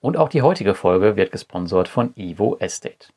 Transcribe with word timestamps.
Und 0.00 0.16
auch 0.16 0.28
die 0.28 0.42
heutige 0.42 0.74
Folge 0.74 1.16
wird 1.16 1.32
gesponsert 1.32 1.88
von 1.88 2.12
Evo 2.16 2.56
Estate. 2.60 3.08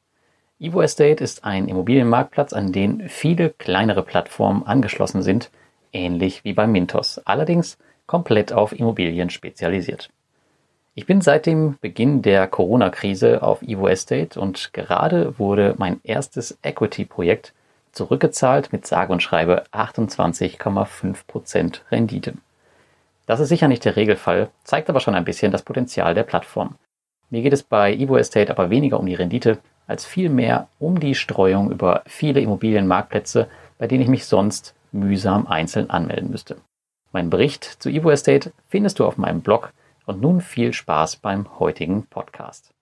Evo 0.59 0.81
Estate 0.81 1.23
ist 1.23 1.43
ein 1.43 1.67
Immobilienmarktplatz, 1.67 2.53
an 2.53 2.71
den 2.71 3.09
viele 3.09 3.49
kleinere 3.49 4.03
Plattformen 4.03 4.63
angeschlossen 4.63 5.21
sind, 5.21 5.51
ähnlich 5.93 6.43
wie 6.43 6.53
bei 6.53 6.67
Mintos, 6.67 7.19
allerdings 7.25 7.77
komplett 8.05 8.53
auf 8.53 8.71
Immobilien 8.71 9.29
spezialisiert. 9.29 10.09
Ich 10.93 11.05
bin 11.05 11.21
seit 11.21 11.45
dem 11.45 11.77
Beginn 11.79 12.21
der 12.21 12.47
Corona-Krise 12.47 13.43
auf 13.43 13.61
Evo 13.61 13.87
Estate 13.87 14.37
und 14.39 14.73
gerade 14.73 15.39
wurde 15.39 15.75
mein 15.77 16.01
erstes 16.03 16.57
Equity-Projekt 16.63 17.53
zurückgezahlt 17.91 18.73
mit 18.73 18.85
sage 18.85 19.13
und 19.13 19.23
schreibe 19.23 19.63
28,5% 19.71 21.79
Rendite. 21.91 22.33
Das 23.31 23.39
ist 23.39 23.47
sicher 23.47 23.69
nicht 23.69 23.85
der 23.85 23.95
Regelfall, 23.95 24.49
zeigt 24.65 24.89
aber 24.89 24.99
schon 24.99 25.15
ein 25.15 25.23
bisschen 25.23 25.53
das 25.53 25.61
Potenzial 25.61 26.13
der 26.13 26.23
Plattform. 26.23 26.75
Mir 27.29 27.41
geht 27.41 27.53
es 27.53 27.63
bei 27.63 27.93
Evo 27.93 28.17
Estate 28.17 28.51
aber 28.51 28.69
weniger 28.69 28.99
um 28.99 29.05
die 29.05 29.15
Rendite, 29.15 29.59
als 29.87 30.05
vielmehr 30.05 30.67
um 30.79 30.99
die 30.99 31.15
Streuung 31.15 31.71
über 31.71 32.01
viele 32.05 32.41
Immobilienmarktplätze, 32.41 33.47
bei 33.77 33.87
denen 33.87 34.01
ich 34.01 34.09
mich 34.09 34.25
sonst 34.25 34.75
mühsam 34.91 35.47
einzeln 35.47 35.89
anmelden 35.89 36.29
müsste. 36.29 36.57
Mein 37.13 37.29
Bericht 37.29 37.63
zu 37.63 37.87
Evo 37.87 38.09
Estate 38.09 38.51
findest 38.67 38.99
du 38.99 39.05
auf 39.05 39.15
meinem 39.15 39.39
Blog 39.39 39.71
und 40.05 40.19
nun 40.19 40.41
viel 40.41 40.73
Spaß 40.73 41.15
beim 41.15 41.57
heutigen 41.57 42.07
Podcast. 42.07 42.73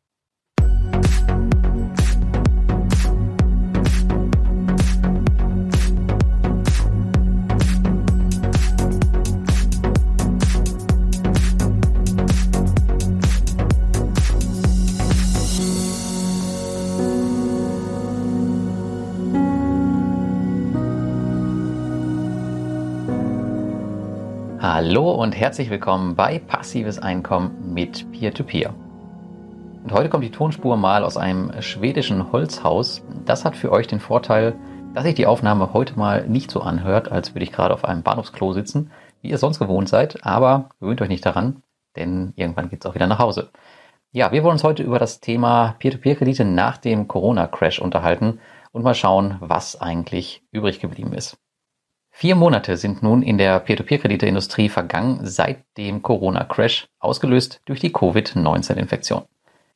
Hallo 24.89 25.11
und 25.11 25.33
herzlich 25.33 25.69
willkommen 25.69 26.15
bei 26.15 26.39
Passives 26.39 26.97
Einkommen 26.97 27.75
mit 27.75 28.11
Peer-to-Peer. 28.11 28.71
-Peer. 28.71 29.83
Und 29.83 29.91
heute 29.91 30.09
kommt 30.09 30.23
die 30.23 30.31
Tonspur 30.31 30.77
mal 30.77 31.03
aus 31.03 31.15
einem 31.15 31.61
schwedischen 31.61 32.31
Holzhaus. 32.31 33.03
Das 33.23 33.45
hat 33.45 33.55
für 33.55 33.71
euch 33.71 33.85
den 33.85 33.99
Vorteil, 33.99 34.55
dass 34.95 35.03
sich 35.03 35.13
die 35.13 35.27
Aufnahme 35.27 35.73
heute 35.73 35.95
mal 35.95 36.27
nicht 36.27 36.49
so 36.49 36.61
anhört, 36.61 37.11
als 37.11 37.35
würde 37.35 37.43
ich 37.43 37.51
gerade 37.51 37.75
auf 37.75 37.85
einem 37.85 38.01
Bahnhofsklo 38.01 38.51
sitzen, 38.53 38.89
wie 39.21 39.29
ihr 39.29 39.37
sonst 39.37 39.59
gewohnt 39.59 39.87
seid, 39.89 40.25
aber 40.25 40.69
gewöhnt 40.79 41.03
euch 41.03 41.09
nicht 41.09 41.23
daran, 41.23 41.61
denn 41.95 42.33
irgendwann 42.35 42.69
geht 42.69 42.83
es 42.83 42.89
auch 42.89 42.95
wieder 42.95 43.05
nach 43.05 43.19
Hause. 43.19 43.51
Ja, 44.11 44.31
wir 44.31 44.41
wollen 44.41 44.53
uns 44.53 44.63
heute 44.63 44.81
über 44.81 44.97
das 44.97 45.19
Thema 45.19 45.75
Peer-to-Peer-Kredite 45.77 46.45
nach 46.45 46.77
dem 46.77 47.07
Corona-Crash 47.07 47.77
unterhalten 47.77 48.39
und 48.71 48.81
mal 48.81 48.95
schauen, 48.95 49.37
was 49.39 49.79
eigentlich 49.79 50.41
übrig 50.51 50.79
geblieben 50.79 51.13
ist. 51.13 51.37
Vier 52.19 52.35
Monate 52.35 52.75
sind 52.75 53.01
nun 53.01 53.21
in 53.23 53.37
der 53.37 53.61
Peer-to-Peer-Krediteindustrie 53.61 54.67
vergangen 54.67 55.21
seit 55.23 55.59
dem 55.77 56.01
Corona-Crash, 56.01 56.89
ausgelöst 56.99 57.61
durch 57.63 57.79
die 57.79 57.93
Covid-19-Infektion. 57.93 59.21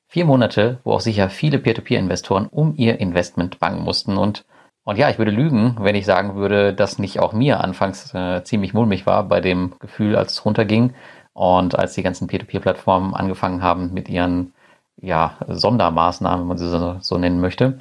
Vier 0.09 0.25
Monate, 0.25 0.81
wo 0.83 0.91
auch 0.91 0.99
sicher 0.99 1.29
viele 1.29 1.57
Peer-to-Peer-Investoren 1.57 2.47
um 2.47 2.75
ihr 2.75 2.99
Investment 2.99 3.59
bangen 3.59 3.81
mussten 3.81 4.17
und 4.17 4.43
und 4.83 4.97
ja, 4.97 5.09
ich 5.09 5.19
würde 5.19 5.31
lügen, 5.31 5.77
wenn 5.79 5.95
ich 5.95 6.05
sagen 6.05 6.35
würde, 6.35 6.73
dass 6.73 6.99
nicht 6.99 7.21
auch 7.21 7.31
mir 7.31 7.61
anfangs 7.61 8.13
äh, 8.13 8.43
ziemlich 8.43 8.73
mulmig 8.73 9.05
war 9.05 9.23
bei 9.23 9.39
dem 9.39 9.75
Gefühl, 9.79 10.17
als 10.17 10.33
es 10.33 10.43
runterging 10.43 10.93
und 11.31 11.79
als 11.79 11.93
die 11.93 12.03
ganzen 12.03 12.27
Peer-to-Peer-Plattformen 12.27 13.13
angefangen 13.13 13.63
haben 13.63 13.93
mit 13.93 14.09
ihren 14.09 14.53
ja, 14.97 15.37
Sondermaßnahmen, 15.47 16.41
wenn 16.41 16.47
man 16.49 16.57
sie 16.57 16.67
so, 16.67 16.97
so 16.99 17.17
nennen 17.17 17.39
möchte. 17.39 17.79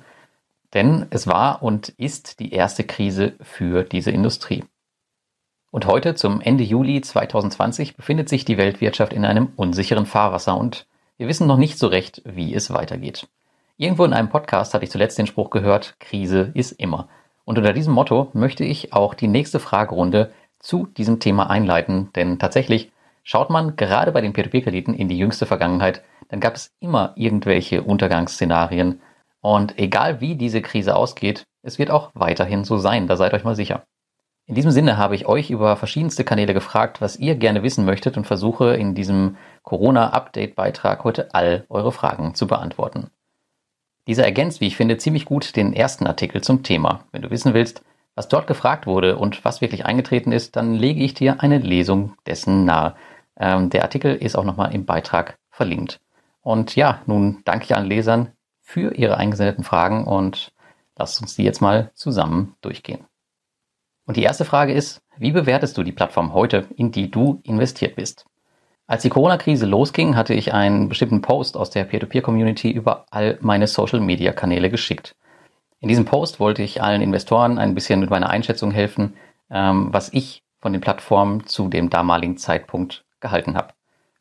Denn 0.75 1.07
es 1.11 1.27
war 1.27 1.63
und 1.63 1.91
ist 1.91 2.41
die 2.41 2.53
erste 2.53 2.85
Krise 2.85 3.35
für 3.41 3.85
diese 3.85 4.11
Industrie. 4.11 4.65
Und 5.71 5.87
heute, 5.87 6.15
zum 6.15 6.41
Ende 6.41 6.65
Juli 6.65 7.01
2020, 7.01 7.97
befindet 7.97 8.29
sich 8.29 8.45
die 8.45 8.59
Weltwirtschaft 8.59 9.13
in 9.13 9.25
einem 9.25 9.53
unsicheren 9.57 10.07
Fahrwasser 10.07 10.57
und 10.57 10.87
wir 11.17 11.29
wissen 11.29 11.47
noch 11.47 11.57
nicht 11.57 11.79
so 11.79 11.87
recht, 11.87 12.23
wie 12.25 12.55
es 12.55 12.73
weitergeht. 12.73 13.29
Irgendwo 13.77 14.05
in 14.05 14.13
einem 14.13 14.29
Podcast 14.29 14.75
hatte 14.75 14.85
ich 14.85 14.91
zuletzt 14.91 15.19
den 15.19 15.27
Spruch 15.27 15.51
gehört, 15.51 15.97
Krise 15.99 16.51
ist 16.55 16.73
immer. 16.73 17.09
Und 17.45 17.59
unter 17.59 17.73
diesem 17.73 17.95
Motto 17.95 18.31
möchte 18.35 18.65
ich 18.65 18.93
auch 18.93 19.15
die 19.15 19.29
nächste 19.29 19.61
Fragerunde 19.61 20.33
zu 20.59 20.87
diesem 20.87 21.21
Thema 21.21 21.51
einleiten, 21.51 22.11
denn 22.15 22.39
tatsächlich 22.39 22.93
schaut 23.23 23.51
man 23.51 23.77
gerade 23.77 24.13
bei 24.13 24.21
den 24.21 24.33
Peer-to-Peer-Krediten 24.33 24.95
in 24.95 25.09
die 25.09 25.19
jüngste 25.19 25.47
Vergangenheit, 25.47 26.03
dann 26.29 26.41
gab 26.41 26.55
es 26.55 26.73
immer 26.81 27.13
irgendwelche 27.17 27.83
Untergangsszenarien, 27.83 29.01
und 29.43 29.79
egal 29.79 30.21
wie 30.21 30.37
diese 30.37 30.63
Krise 30.63 30.97
ausgeht, 30.97 31.45
es 31.63 31.79
wird 31.79 31.91
auch 31.91 32.11
weiterhin 32.15 32.65
so 32.65 32.79
sein, 32.79 33.07
da 33.07 33.17
seid 33.17 33.35
euch 33.35 33.45
mal 33.45 33.55
sicher. 33.55 33.85
In 34.47 34.55
diesem 34.55 34.71
Sinne 34.71 34.97
habe 34.97 35.15
ich 35.15 35.27
euch 35.27 35.51
über 35.51 35.77
verschiedenste 35.77 36.25
Kanäle 36.25 36.55
gefragt, 36.55 37.01
was 37.01 37.17
ihr 37.17 37.37
gerne 37.37 37.63
wissen 37.63 37.85
möchtet 37.85 38.17
und 38.17 38.27
versuche 38.27 38.75
in 38.75 38.95
diesem 38.95 39.37
Corona-Update-Beitrag 39.63 41.05
heute 41.05 41.33
all 41.35 41.65
eure 41.69 41.93
Fragen 41.93 42.35
zu 42.35 42.47
beantworten. 42.47 43.11
Dieser 44.09 44.25
ergänzt, 44.25 44.61
wie 44.61 44.67
ich 44.67 44.77
finde, 44.77 44.97
ziemlich 44.97 45.27
gut 45.27 45.55
den 45.55 45.73
ersten 45.73 46.09
Artikel 46.09 46.41
zum 46.43 46.65
Thema. 46.65 47.05
Wenn 47.13 47.23
du 47.23 47.31
wissen 47.31 47.55
willst, 47.55 47.85
was 48.17 48.29
dort 48.29 48.49
gefragt 48.49 48.87
wurde 48.87 49.17
und 49.17 49.45
was 49.45 49.61
wirklich 49.61 49.87
eingetreten 49.87 50.33
ist, 50.33 50.57
dann 50.57 50.75
lege 50.75 51.03
ich 51.03 51.15
dir 51.15 51.41
eine 51.41 51.59
Lesung 51.59 52.15
dessen 52.27 52.65
nahe. 52.65 52.95
Ähm, 53.39 53.71
der 53.71 53.83
Artikel 53.83 54.17
ist 54.17 54.37
auch 54.37 54.45
nochmal 54.45 54.75
im 54.75 54.85
Beitrag 54.85 55.39
verlinkt. 55.51 56.01
Und 56.43 56.75
ja, 56.75 57.01
nun 57.07 57.43
danke 57.45 57.67
ich 57.67 57.77
allen 57.77 57.87
Lesern, 57.87 58.33
für 58.73 58.95
Ihre 58.95 59.19
eingesendeten 59.19 59.65
Fragen 59.65 60.05
und 60.05 60.51
lasst 60.97 61.21
uns 61.21 61.37
die 61.37 61.43
jetzt 61.43 61.61
mal 61.61 61.91
zusammen 61.95 62.55
durchgehen. 62.63 63.05
Und 64.07 64.17
die 64.17 64.23
erste 64.23 64.47
Frage 64.47 64.73
ist, 64.73 65.03
wie 65.19 65.33
bewertest 65.33 65.77
du 65.77 65.83
die 65.83 65.93
Plattform 65.93 66.33
heute, 66.33 66.67
in 66.75 66.91
die 66.91 67.11
du 67.11 67.41
investiert 67.43 67.97
bist? 67.97 68.25
Als 68.87 69.03
die 69.03 69.11
Corona-Krise 69.11 69.67
losging, 69.67 70.17
hatte 70.17 70.33
ich 70.33 70.55
einen 70.55 70.89
bestimmten 70.89 71.21
Post 71.21 71.55
aus 71.55 71.69
der 71.69 71.85
Peer-to-Peer-Community 71.85 72.71
über 72.71 73.05
all 73.11 73.37
meine 73.43 73.67
Social-Media-Kanäle 73.67 74.71
geschickt. 74.71 75.17
In 75.81 75.89
diesem 75.89 76.07
Post 76.07 76.41
wollte 76.41 76.63
ich 76.63 76.83
allen 76.83 77.03
Investoren 77.03 77.59
ein 77.59 77.75
bisschen 77.75 78.01
mit 78.01 78.09
meiner 78.09 78.31
Einschätzung 78.31 78.71
helfen, 78.71 79.17
ähm, 79.51 79.89
was 79.93 80.11
ich 80.15 80.45
von 80.61 80.73
den 80.73 80.81
Plattformen 80.81 81.47
zu 81.47 81.69
dem 81.69 81.91
damaligen 81.91 82.39
Zeitpunkt 82.39 83.05
gehalten 83.21 83.55
habe. 83.55 83.75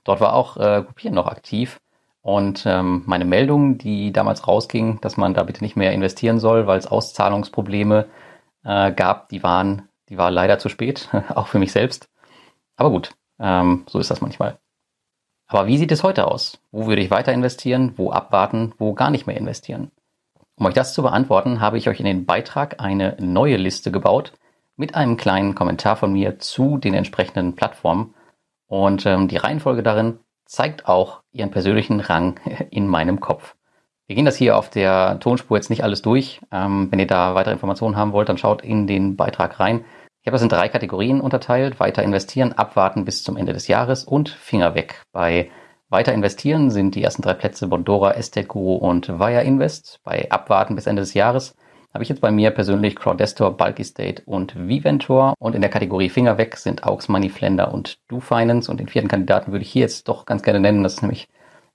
Dort 0.04 0.20
war 0.20 0.34
auch 0.34 0.58
äh, 0.58 0.84
Gruppieren 0.86 1.16
noch 1.16 1.28
aktiv 1.28 1.80
und 2.22 2.66
ähm, 2.68 3.04
meine 3.06 3.26
Meldung, 3.26 3.78
die 3.78 4.12
damals 4.12 4.48
rausging, 4.48 5.02
dass 5.02 5.18
man 5.18 5.34
da 5.34 5.44
bitte 5.44 5.64
nicht 5.64 5.76
mehr 5.76 5.92
investieren 5.92 6.40
soll, 6.40 6.68
weil 6.68 6.78
es 6.78 6.88
Auszahlungsprobleme 6.88 8.08
äh, 8.64 8.92
gab, 8.92 9.30
die 9.30 9.42
waren, 9.42 9.90
die 10.10 10.18
war 10.18 10.30
leider 10.30 10.60
zu 10.60 10.70
spät, 10.70 11.10
auch 11.36 11.48
für 11.48 11.60
mich 11.60 11.72
selbst. 11.72 12.10
Aber 12.76 12.92
gut, 12.92 13.12
ähm, 13.40 13.84
so 13.88 14.00
ist 14.00 14.12
das 14.12 14.22
manchmal. 14.22 14.60
Aber 15.48 15.68
wie 15.68 15.78
sieht 15.78 15.92
es 15.92 16.04
heute 16.04 16.28
aus? 16.28 16.60
Wo 16.72 16.86
würde 16.86 17.02
ich 17.02 17.12
weiter 17.12 17.34
investieren? 17.34 17.94
Wo 17.98 18.12
abwarten? 18.12 18.74
Wo 18.78 18.94
gar 18.94 19.10
nicht 19.10 19.28
mehr 19.28 19.36
investieren? 19.36 19.92
Um 20.56 20.66
euch 20.68 20.76
das 20.76 20.94
zu 20.94 21.02
beantworten, 21.02 21.60
habe 21.60 21.78
ich 21.78 21.90
euch 21.90 22.00
in 22.00 22.06
den 22.06 22.26
Beitrag 22.26 22.80
eine 22.80 23.18
neue 23.20 23.58
Liste 23.58 23.92
gebaut 23.92 24.34
mit 24.78 24.96
einem 24.96 25.18
kleinen 25.18 25.56
Kommentar 25.56 25.96
von 25.96 26.14
mir 26.14 26.40
zu 26.40 26.78
den 26.78 26.94
entsprechenden 26.94 27.56
Plattformen. 27.56 28.14
Und 28.68 29.06
ähm, 29.06 29.28
die 29.28 29.38
Reihenfolge 29.38 29.84
darin 29.84 30.20
zeigt 30.52 30.86
auch 30.86 31.22
ihren 31.32 31.50
persönlichen 31.50 32.02
Rang 32.02 32.40
in 32.70 32.88
meinem 32.88 33.20
Kopf. 33.20 33.56
Wir 34.08 34.16
gehen 34.16 34.26
das 34.26 34.36
hier 34.36 34.58
auf 34.58 34.70
der 34.70 35.20
Tonspur 35.22 35.56
jetzt 35.56 35.70
nicht 35.70 35.84
alles 35.84 36.02
durch. 36.02 36.42
Ähm, 36.52 36.90
wenn 36.92 37.00
ihr 37.00 37.08
da 37.08 37.34
weitere 37.34 37.54
Informationen 37.54 37.96
haben 37.96 38.12
wollt, 38.12 38.28
dann 38.28 38.38
schaut 38.38 38.62
in 38.62 38.86
den 38.86 39.16
Beitrag 39.16 39.62
rein. 39.62 39.86
Ich 40.22 40.28
habe 40.28 40.36
das 40.36 40.42
in 40.42 40.50
drei 40.50 40.68
Kategorien 40.68 41.22
unterteilt. 41.22 41.80
Weiter 41.80 42.04
investieren, 42.04 42.52
abwarten 42.52 43.06
bis 43.06 43.24
zum 43.24 43.38
Ende 43.38 43.54
des 43.54 43.70
Jahres 43.70 44.04
und 44.04 44.28
Finger 44.28 44.76
weg. 44.76 45.02
Bei 45.14 45.50
weiter 45.88 46.14
investieren 46.14 46.70
sind 46.70 46.96
die 46.96 47.04
ersten 47.04 47.22
drei 47.22 47.34
Plätze 47.34 47.68
Bondora, 47.68 48.12
Estate 48.12 48.48
Guru 48.48 48.76
und 48.76 49.08
Via 49.08 49.40
Invest. 49.40 50.02
Bei 50.04 50.30
abwarten 50.30 50.76
bis 50.76 50.86
Ende 50.86 51.02
des 51.02 51.14
Jahres 51.14 51.56
habe 51.94 52.04
ich 52.04 52.10
jetzt 52.10 52.22
bei 52.22 52.32
mir 52.32 52.52
persönlich 52.52 52.96
Crowdestor, 52.96 53.58
Bulky 53.58 53.84
State 53.84 54.24
und 54.26 54.56
Viventor. 54.56 55.34
Und 55.40 55.56
in 55.56 55.62
der 55.62 55.70
Kategorie 55.70 56.10
Finger 56.10 56.38
weg 56.38 56.56
sind 56.56 56.86
Aux 56.86 57.08
Money, 57.10 57.30
Flender 57.30 57.74
und 57.74 57.98
Do 58.08 58.20
Finance. 58.20 58.72
Und 58.72 58.80
den 58.80 58.88
vierten 58.88 59.10
Kandidaten 59.10 59.52
würde 59.52 59.64
ich 59.64 59.72
hier 59.72 59.82
jetzt 59.82 60.08
doch 60.08 60.26
ganz 60.26 60.42
gerne 60.42 60.60
nennen. 60.60 60.84
Das 60.84 60.94
ist 60.94 61.02
nämlich 61.02 61.28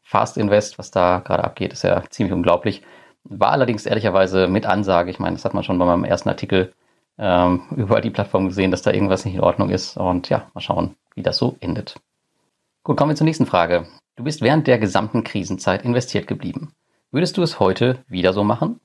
Fast 0.03 0.39
Invest. 0.39 0.79
Was 0.79 0.91
da 0.91 1.19
gerade 1.19 1.45
abgeht, 1.45 1.73
ist 1.73 1.83
ja 1.83 2.03
ziemlich 2.09 2.33
unglaublich. 2.33 2.83
War 3.25 3.51
allerdings 3.51 3.85
ehrlicherweise 3.85 4.49
mit 4.49 4.65
Ansage. 4.65 5.11
Ich 5.11 5.19
meine, 5.19 5.37
das 5.37 5.45
hat 5.45 5.53
man 5.53 5.65
schon 5.65 5.79
bei 5.79 5.85
meinem 5.85 6.05
ersten 6.05 6.31
Artikel 6.31 6.73
ähm, 7.19 7.63
über 7.77 8.01
die 8.01 8.11
Plattform 8.11 8.49
gesehen, 8.49 8.71
dass 8.71 8.83
da 8.83 8.93
irgendwas 8.93 9.25
nicht 9.25 9.35
in 9.35 9.43
Ordnung 9.43 9.69
ist. 9.69 9.99
Und 9.99 10.31
ja, 10.31 10.49
mal 10.55 10.61
schauen, 10.61 10.97
wie 11.15 11.23
das 11.23 11.37
so 11.37 11.57
endet. 11.61 11.97
Gut, 12.85 12.97
kommen 12.97 13.11
wir 13.11 13.17
zur 13.17 13.27
nächsten 13.27 13.47
Frage. 13.47 13.87
Du 14.15 14.25
bist 14.25 14.41
während 14.41 14.67
der 14.67 14.79
gesamten 14.79 15.25
Krisenzeit 15.25 15.85
investiert 15.85 16.27
geblieben. 16.27 16.73
Würdest 17.11 17.37
du 17.37 17.43
es 17.43 17.61
heute 17.61 17.99
wieder 18.09 18.33
so 18.33 18.45
machen? 18.45 18.81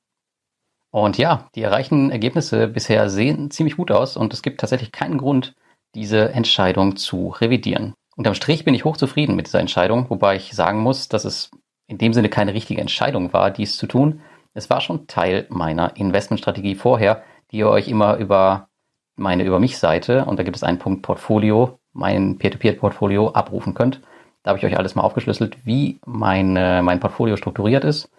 Und 0.91 1.17
ja, 1.17 1.49
die 1.55 1.63
erreichten 1.63 2.11
Ergebnisse 2.11 2.67
bisher 2.67 3.09
sehen 3.09 3.49
ziemlich 3.49 3.77
gut 3.77 3.91
aus 3.91 4.17
und 4.17 4.33
es 4.33 4.41
gibt 4.41 4.59
tatsächlich 4.59 4.91
keinen 4.91 5.17
Grund, 5.17 5.55
diese 5.95 6.29
Entscheidung 6.33 6.97
zu 6.97 7.29
revidieren. 7.29 7.93
Unterm 8.17 8.35
Strich 8.35 8.65
bin 8.65 8.73
ich 8.73 8.85
hochzufrieden 8.85 9.35
mit 9.35 9.47
dieser 9.47 9.61
Entscheidung, 9.61 10.09
wobei 10.09 10.35
ich 10.35 10.53
sagen 10.53 10.79
muss, 10.79 11.07
dass 11.07 11.25
es 11.25 11.49
in 11.87 11.97
dem 11.97 12.13
Sinne 12.13 12.29
keine 12.29 12.53
richtige 12.53 12.81
Entscheidung 12.81 13.33
war, 13.33 13.51
dies 13.51 13.77
zu 13.77 13.87
tun. 13.87 14.21
Es 14.53 14.69
war 14.69 14.81
schon 14.81 15.07
Teil 15.07 15.45
meiner 15.49 15.95
Investmentstrategie 15.95 16.75
vorher, 16.75 17.23
die 17.51 17.57
ihr 17.57 17.69
euch 17.69 17.87
immer 17.87 18.17
über 18.17 18.67
meine 19.15 19.43
Über 19.43 19.59
mich 19.59 19.77
Seite 19.77 20.25
und 20.25 20.39
da 20.39 20.43
gibt 20.43 20.57
es 20.57 20.63
einen 20.63 20.79
Punkt 20.79 21.03
Portfolio, 21.03 21.79
mein 21.93 22.37
Peer-to-Peer-Portfolio 22.37 23.29
abrufen 23.31 23.73
könnt. 23.73 24.01
Da 24.43 24.49
habe 24.49 24.59
ich 24.59 24.65
euch 24.65 24.77
alles 24.77 24.95
mal 24.95 25.03
aufgeschlüsselt, 25.03 25.65
wie 25.65 25.99
meine, 26.05 26.81
mein 26.83 26.99
Portfolio 26.99 27.37
strukturiert 27.37 27.83
ist. 27.83 28.09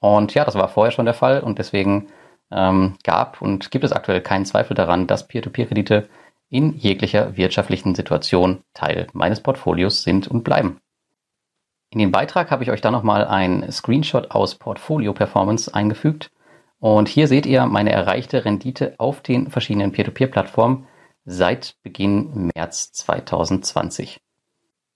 Und 0.00 0.34
ja, 0.34 0.44
das 0.44 0.54
war 0.54 0.68
vorher 0.68 0.92
schon 0.92 1.06
der 1.06 1.14
Fall 1.14 1.40
und 1.40 1.58
deswegen 1.58 2.08
ähm, 2.50 2.96
gab 3.04 3.40
und 3.40 3.70
gibt 3.70 3.84
es 3.84 3.92
aktuell 3.92 4.20
keinen 4.20 4.44
Zweifel 4.44 4.74
daran, 4.74 5.06
dass 5.06 5.26
Peer-to-Peer-Kredite 5.26 6.08
in 6.50 6.74
jeglicher 6.74 7.36
wirtschaftlichen 7.36 7.94
Situation 7.94 8.62
Teil 8.74 9.06
meines 9.12 9.40
Portfolios 9.40 10.02
sind 10.02 10.28
und 10.28 10.44
bleiben. 10.44 10.78
In 11.90 11.98
den 11.98 12.12
Beitrag 12.12 12.50
habe 12.50 12.64
ich 12.64 12.70
euch 12.70 12.80
dann 12.80 12.92
nochmal 12.92 13.24
ein 13.24 13.70
Screenshot 13.70 14.30
aus 14.30 14.56
Portfolio 14.56 15.12
Performance 15.12 15.72
eingefügt. 15.72 16.30
Und 16.80 17.08
hier 17.08 17.28
seht 17.28 17.46
ihr 17.46 17.66
meine 17.66 17.92
erreichte 17.92 18.44
Rendite 18.44 18.94
auf 18.98 19.20
den 19.20 19.50
verschiedenen 19.50 19.92
Peer-to-Peer-Plattformen 19.92 20.86
seit 21.24 21.76
Beginn 21.82 22.50
März 22.54 22.92
2020. 22.92 24.20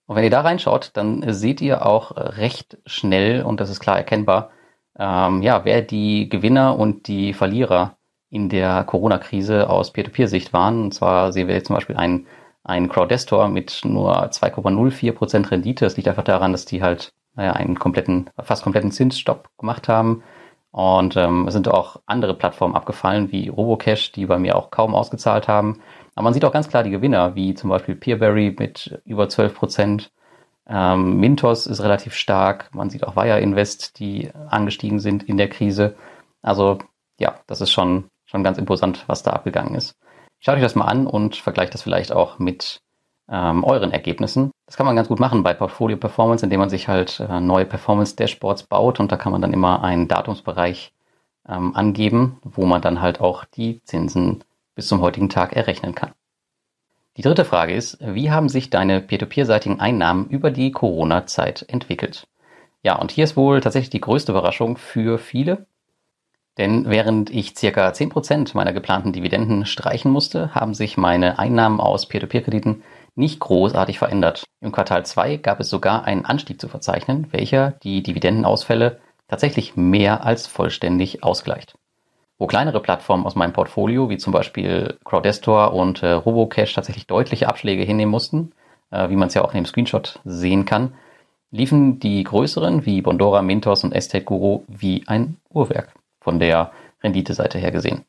Und 0.06 0.16
wenn 0.16 0.24
ihr 0.24 0.30
da 0.30 0.40
reinschaut, 0.40 0.90
dann 0.94 1.32
seht 1.32 1.60
ihr 1.60 1.86
auch 1.86 2.12
recht 2.16 2.78
schnell, 2.86 3.42
und 3.42 3.60
das 3.60 3.70
ist 3.70 3.80
klar 3.80 3.96
erkennbar, 3.96 4.50
ähm, 4.98 5.42
ja, 5.42 5.64
wer 5.64 5.82
die 5.82 6.28
Gewinner 6.28 6.78
und 6.78 7.08
die 7.08 7.32
Verlierer 7.32 7.96
in 8.30 8.48
der 8.48 8.84
Corona-Krise 8.84 9.70
aus 9.70 9.92
Peer-to-Peer-Sicht 9.92 10.52
waren. 10.52 10.82
Und 10.84 10.94
zwar 10.94 11.32
sehen 11.32 11.48
wir 11.48 11.54
jetzt 11.54 11.68
zum 11.68 11.76
Beispiel 11.76 11.96
einen, 11.96 12.26
einen 12.64 12.88
Crowdestor 12.88 13.48
mit 13.48 13.80
nur 13.84 14.30
2,04% 14.30 15.50
Rendite. 15.50 15.84
Das 15.84 15.96
liegt 15.96 16.08
einfach 16.08 16.24
daran, 16.24 16.52
dass 16.52 16.64
die 16.64 16.82
halt 16.82 17.12
naja, 17.34 17.52
einen 17.52 17.78
kompletten, 17.78 18.28
fast 18.42 18.64
kompletten 18.64 18.90
Zinsstopp 18.90 19.48
gemacht 19.58 19.88
haben. 19.88 20.22
Und 20.70 21.16
ähm, 21.16 21.46
es 21.48 21.54
sind 21.54 21.68
auch 21.68 22.00
andere 22.06 22.34
Plattformen 22.34 22.74
abgefallen, 22.74 23.32
wie 23.32 23.48
Robocash, 23.48 24.12
die 24.12 24.26
bei 24.26 24.38
mir 24.38 24.56
auch 24.56 24.70
kaum 24.70 24.94
ausgezahlt 24.94 25.48
haben. 25.48 25.80
Aber 26.14 26.24
man 26.24 26.34
sieht 26.34 26.44
auch 26.44 26.52
ganz 26.52 26.68
klar 26.68 26.82
die 26.82 26.90
Gewinner, 26.90 27.34
wie 27.34 27.54
zum 27.54 27.70
Beispiel 27.70 27.94
Peerberry 27.94 28.54
mit 28.58 29.00
über 29.04 29.28
12 29.28 29.54
Prozent. 29.54 30.10
Ähm, 30.68 31.18
Mintos 31.18 31.66
ist 31.66 31.80
relativ 31.80 32.14
stark. 32.14 32.74
Man 32.74 32.90
sieht 32.90 33.04
auch 33.04 33.16
Wire 33.16 33.40
Invest, 33.40 33.98
die 33.98 34.30
angestiegen 34.48 35.00
sind 35.00 35.22
in 35.22 35.36
der 35.36 35.48
Krise. 35.48 35.96
Also 36.42 36.78
ja, 37.18 37.40
das 37.46 37.60
ist 37.60 37.72
schon, 37.72 38.04
schon 38.26 38.44
ganz 38.44 38.58
imposant, 38.58 39.04
was 39.06 39.22
da 39.22 39.32
abgegangen 39.32 39.74
ist. 39.74 39.96
Schaut 40.40 40.56
euch 40.56 40.62
das 40.62 40.74
mal 40.74 40.84
an 40.84 41.06
und 41.06 41.36
vergleicht 41.36 41.74
das 41.74 41.82
vielleicht 41.82 42.12
auch 42.12 42.38
mit 42.38 42.80
ähm, 43.28 43.64
euren 43.64 43.92
Ergebnissen. 43.92 44.50
Das 44.66 44.76
kann 44.76 44.86
man 44.86 44.96
ganz 44.96 45.08
gut 45.08 45.20
machen 45.20 45.42
bei 45.42 45.54
Portfolio 45.54 45.96
Performance, 45.96 46.44
indem 46.44 46.60
man 46.60 46.70
sich 46.70 46.88
halt 46.88 47.20
äh, 47.20 47.40
neue 47.40 47.66
Performance 47.66 48.14
Dashboards 48.16 48.64
baut 48.64 49.00
und 49.00 49.10
da 49.10 49.16
kann 49.16 49.32
man 49.32 49.42
dann 49.42 49.52
immer 49.52 49.82
einen 49.82 50.08
Datumsbereich 50.08 50.92
ähm, 51.48 51.74
angeben, 51.74 52.38
wo 52.42 52.66
man 52.66 52.82
dann 52.82 53.00
halt 53.00 53.20
auch 53.20 53.44
die 53.44 53.82
Zinsen 53.84 54.44
bis 54.74 54.86
zum 54.88 55.00
heutigen 55.00 55.28
Tag 55.28 55.54
errechnen 55.54 55.94
kann. 55.94 56.12
Die 57.18 57.22
dritte 57.22 57.44
Frage 57.44 57.74
ist, 57.74 57.98
wie 58.00 58.30
haben 58.30 58.48
sich 58.48 58.70
deine 58.70 59.00
peer-to-peer-seitigen 59.00 59.80
Einnahmen 59.80 60.28
über 60.28 60.52
die 60.52 60.70
Corona-Zeit 60.70 61.64
entwickelt? 61.66 62.28
Ja, 62.84 62.94
und 62.94 63.10
hier 63.10 63.24
ist 63.24 63.36
wohl 63.36 63.60
tatsächlich 63.60 63.90
die 63.90 64.00
größte 64.00 64.30
Überraschung 64.30 64.76
für 64.76 65.18
viele. 65.18 65.66
Denn 66.58 66.88
während 66.88 67.30
ich 67.30 67.58
circa 67.58 67.88
10% 67.88 68.54
meiner 68.54 68.72
geplanten 68.72 69.12
Dividenden 69.12 69.66
streichen 69.66 70.12
musste, 70.12 70.54
haben 70.54 70.74
sich 70.74 70.96
meine 70.96 71.40
Einnahmen 71.40 71.80
aus 71.80 72.06
Peer-to-Peer-Krediten 72.06 72.84
nicht 73.16 73.40
großartig 73.40 73.98
verändert. 73.98 74.44
Im 74.60 74.70
Quartal 74.70 75.04
2 75.04 75.38
gab 75.38 75.58
es 75.58 75.70
sogar 75.70 76.04
einen 76.04 76.24
Anstieg 76.24 76.60
zu 76.60 76.68
verzeichnen, 76.68 77.26
welcher 77.32 77.72
die 77.82 78.04
Dividendenausfälle 78.04 79.00
tatsächlich 79.26 79.74
mehr 79.74 80.24
als 80.24 80.46
vollständig 80.46 81.24
ausgleicht 81.24 81.74
wo 82.38 82.46
kleinere 82.46 82.80
Plattformen 82.80 83.26
aus 83.26 83.34
meinem 83.34 83.52
Portfolio, 83.52 84.08
wie 84.08 84.16
zum 84.16 84.32
Beispiel 84.32 84.96
Crowdestor 85.04 85.74
und 85.74 86.02
äh, 86.02 86.12
Robocash, 86.12 86.72
tatsächlich 86.72 87.06
deutliche 87.06 87.48
Abschläge 87.48 87.82
hinnehmen 87.82 88.12
mussten, 88.12 88.52
äh, 88.90 89.08
wie 89.10 89.16
man 89.16 89.28
es 89.28 89.34
ja 89.34 89.42
auch 89.42 89.52
in 89.52 89.58
dem 89.58 89.66
Screenshot 89.66 90.20
sehen 90.24 90.64
kann, 90.64 90.94
liefen 91.50 91.98
die 91.98 92.22
größeren 92.22 92.86
wie 92.86 93.02
Bondora, 93.02 93.42
Mintos 93.42 93.84
und 93.84 93.92
Estate 93.92 94.24
Guru 94.24 94.62
wie 94.68 95.04
ein 95.06 95.36
Uhrwerk 95.50 95.92
von 96.20 96.38
der 96.38 96.72
Renditeseite 97.02 97.58
her 97.58 97.72
gesehen. 97.72 98.04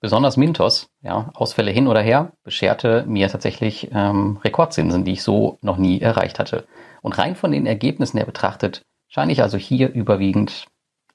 Besonders 0.00 0.36
Mintos, 0.36 0.88
ja, 1.02 1.30
Ausfälle 1.34 1.70
hin 1.70 1.88
oder 1.88 2.02
her, 2.02 2.32
bescherte 2.44 3.04
mir 3.06 3.28
tatsächlich 3.28 3.90
ähm, 3.94 4.38
Rekordzinsen, 4.44 5.04
die 5.04 5.12
ich 5.12 5.22
so 5.22 5.58
noch 5.62 5.78
nie 5.78 6.00
erreicht 6.00 6.38
hatte. 6.38 6.66
Und 7.02 7.16
rein 7.16 7.34
von 7.34 7.50
den 7.50 7.66
Ergebnissen 7.66 8.18
her 8.18 8.26
betrachtet, 8.26 8.82
scheine 9.08 9.32
ich 9.32 9.42
also 9.42 9.56
hier 9.56 9.90
überwiegend 9.90 10.66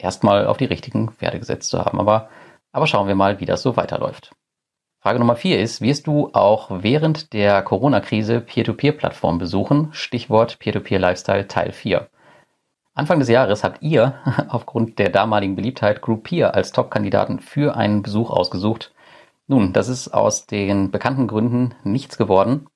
erstmal 0.04 0.48
auf 0.48 0.58
die 0.58 0.66
richtigen 0.66 1.12
Pferde 1.12 1.40
gesetzt 1.40 1.70
zu 1.70 1.80
haben. 1.80 2.00
Aber, 2.00 2.30
aber 2.72 2.88
schauen 2.88 3.08
wir 3.08 3.16
mal, 3.16 3.40
wie 3.40 3.46
das 3.46 3.62
so 3.62 3.78
weiterläuft. 3.78 4.32
Frage 5.00 5.18
Nummer 5.18 5.36
vier 5.36 5.60
ist, 5.60 5.82
wirst 5.82 6.06
du 6.06 6.30
auch 6.34 6.70
während 6.84 7.34
der 7.34 7.64
Corona-Krise 7.64 8.40
Peer-to-Peer-Plattformen 8.40 9.40
besuchen? 9.40 9.90
Stichwort 9.94 10.60
Peer-to-Peer-Lifestyle 10.60 11.48
Teil 11.48 11.72
4. 11.72 12.08
Anfang 12.94 13.20
des 13.20 13.30
Jahres 13.30 13.64
habt 13.64 13.82
ihr 13.82 14.16
aufgrund 14.50 15.00
der 15.00 15.10
damaligen 15.10 15.56
Beliebtheit 15.56 16.02
Groupier 16.02 16.54
als 16.54 16.72
Top-Kandidaten 16.72 17.40
für 17.40 17.76
einen 17.76 18.04
Besuch 18.04 18.30
ausgesucht. 18.30 18.94
Nun, 19.48 19.74
das 19.74 19.88
ist 19.88 20.10
aus 20.10 20.46
den 20.46 20.92
bekannten 20.92 21.28
Gründen 21.28 21.74
nichts 21.84 22.18
geworden. 22.18 22.68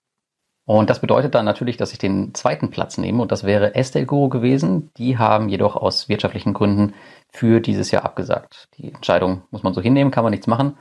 Und 0.66 0.90
das 0.90 1.00
bedeutet 1.00 1.36
dann 1.36 1.46
natürlich, 1.46 1.78
dass 1.78 1.92
ich 1.92 2.00
den 2.00 2.34
zweiten 2.34 2.72
Platz 2.72 2.98
nehme 2.98 3.22
und 3.22 3.32
das 3.32 3.44
wäre 3.44 3.76
Estate 3.76 4.08
Guru 4.08 4.30
gewesen. 4.30 4.92
Die 4.98 5.18
haben 5.18 5.48
jedoch 5.48 5.76
aus 5.76 6.10
wirtschaftlichen 6.10 6.54
Gründen 6.54 6.96
für 7.30 7.60
dieses 7.60 7.92
Jahr 7.92 8.04
abgesagt. 8.04 8.68
Die 8.78 8.92
Entscheidung 8.92 9.44
muss 9.52 9.62
man 9.62 9.74
so 9.74 9.82
hinnehmen, 9.82 10.12
kann 10.12 10.24
man 10.24 10.32
nichts 10.32 10.48
machen. 10.48 10.78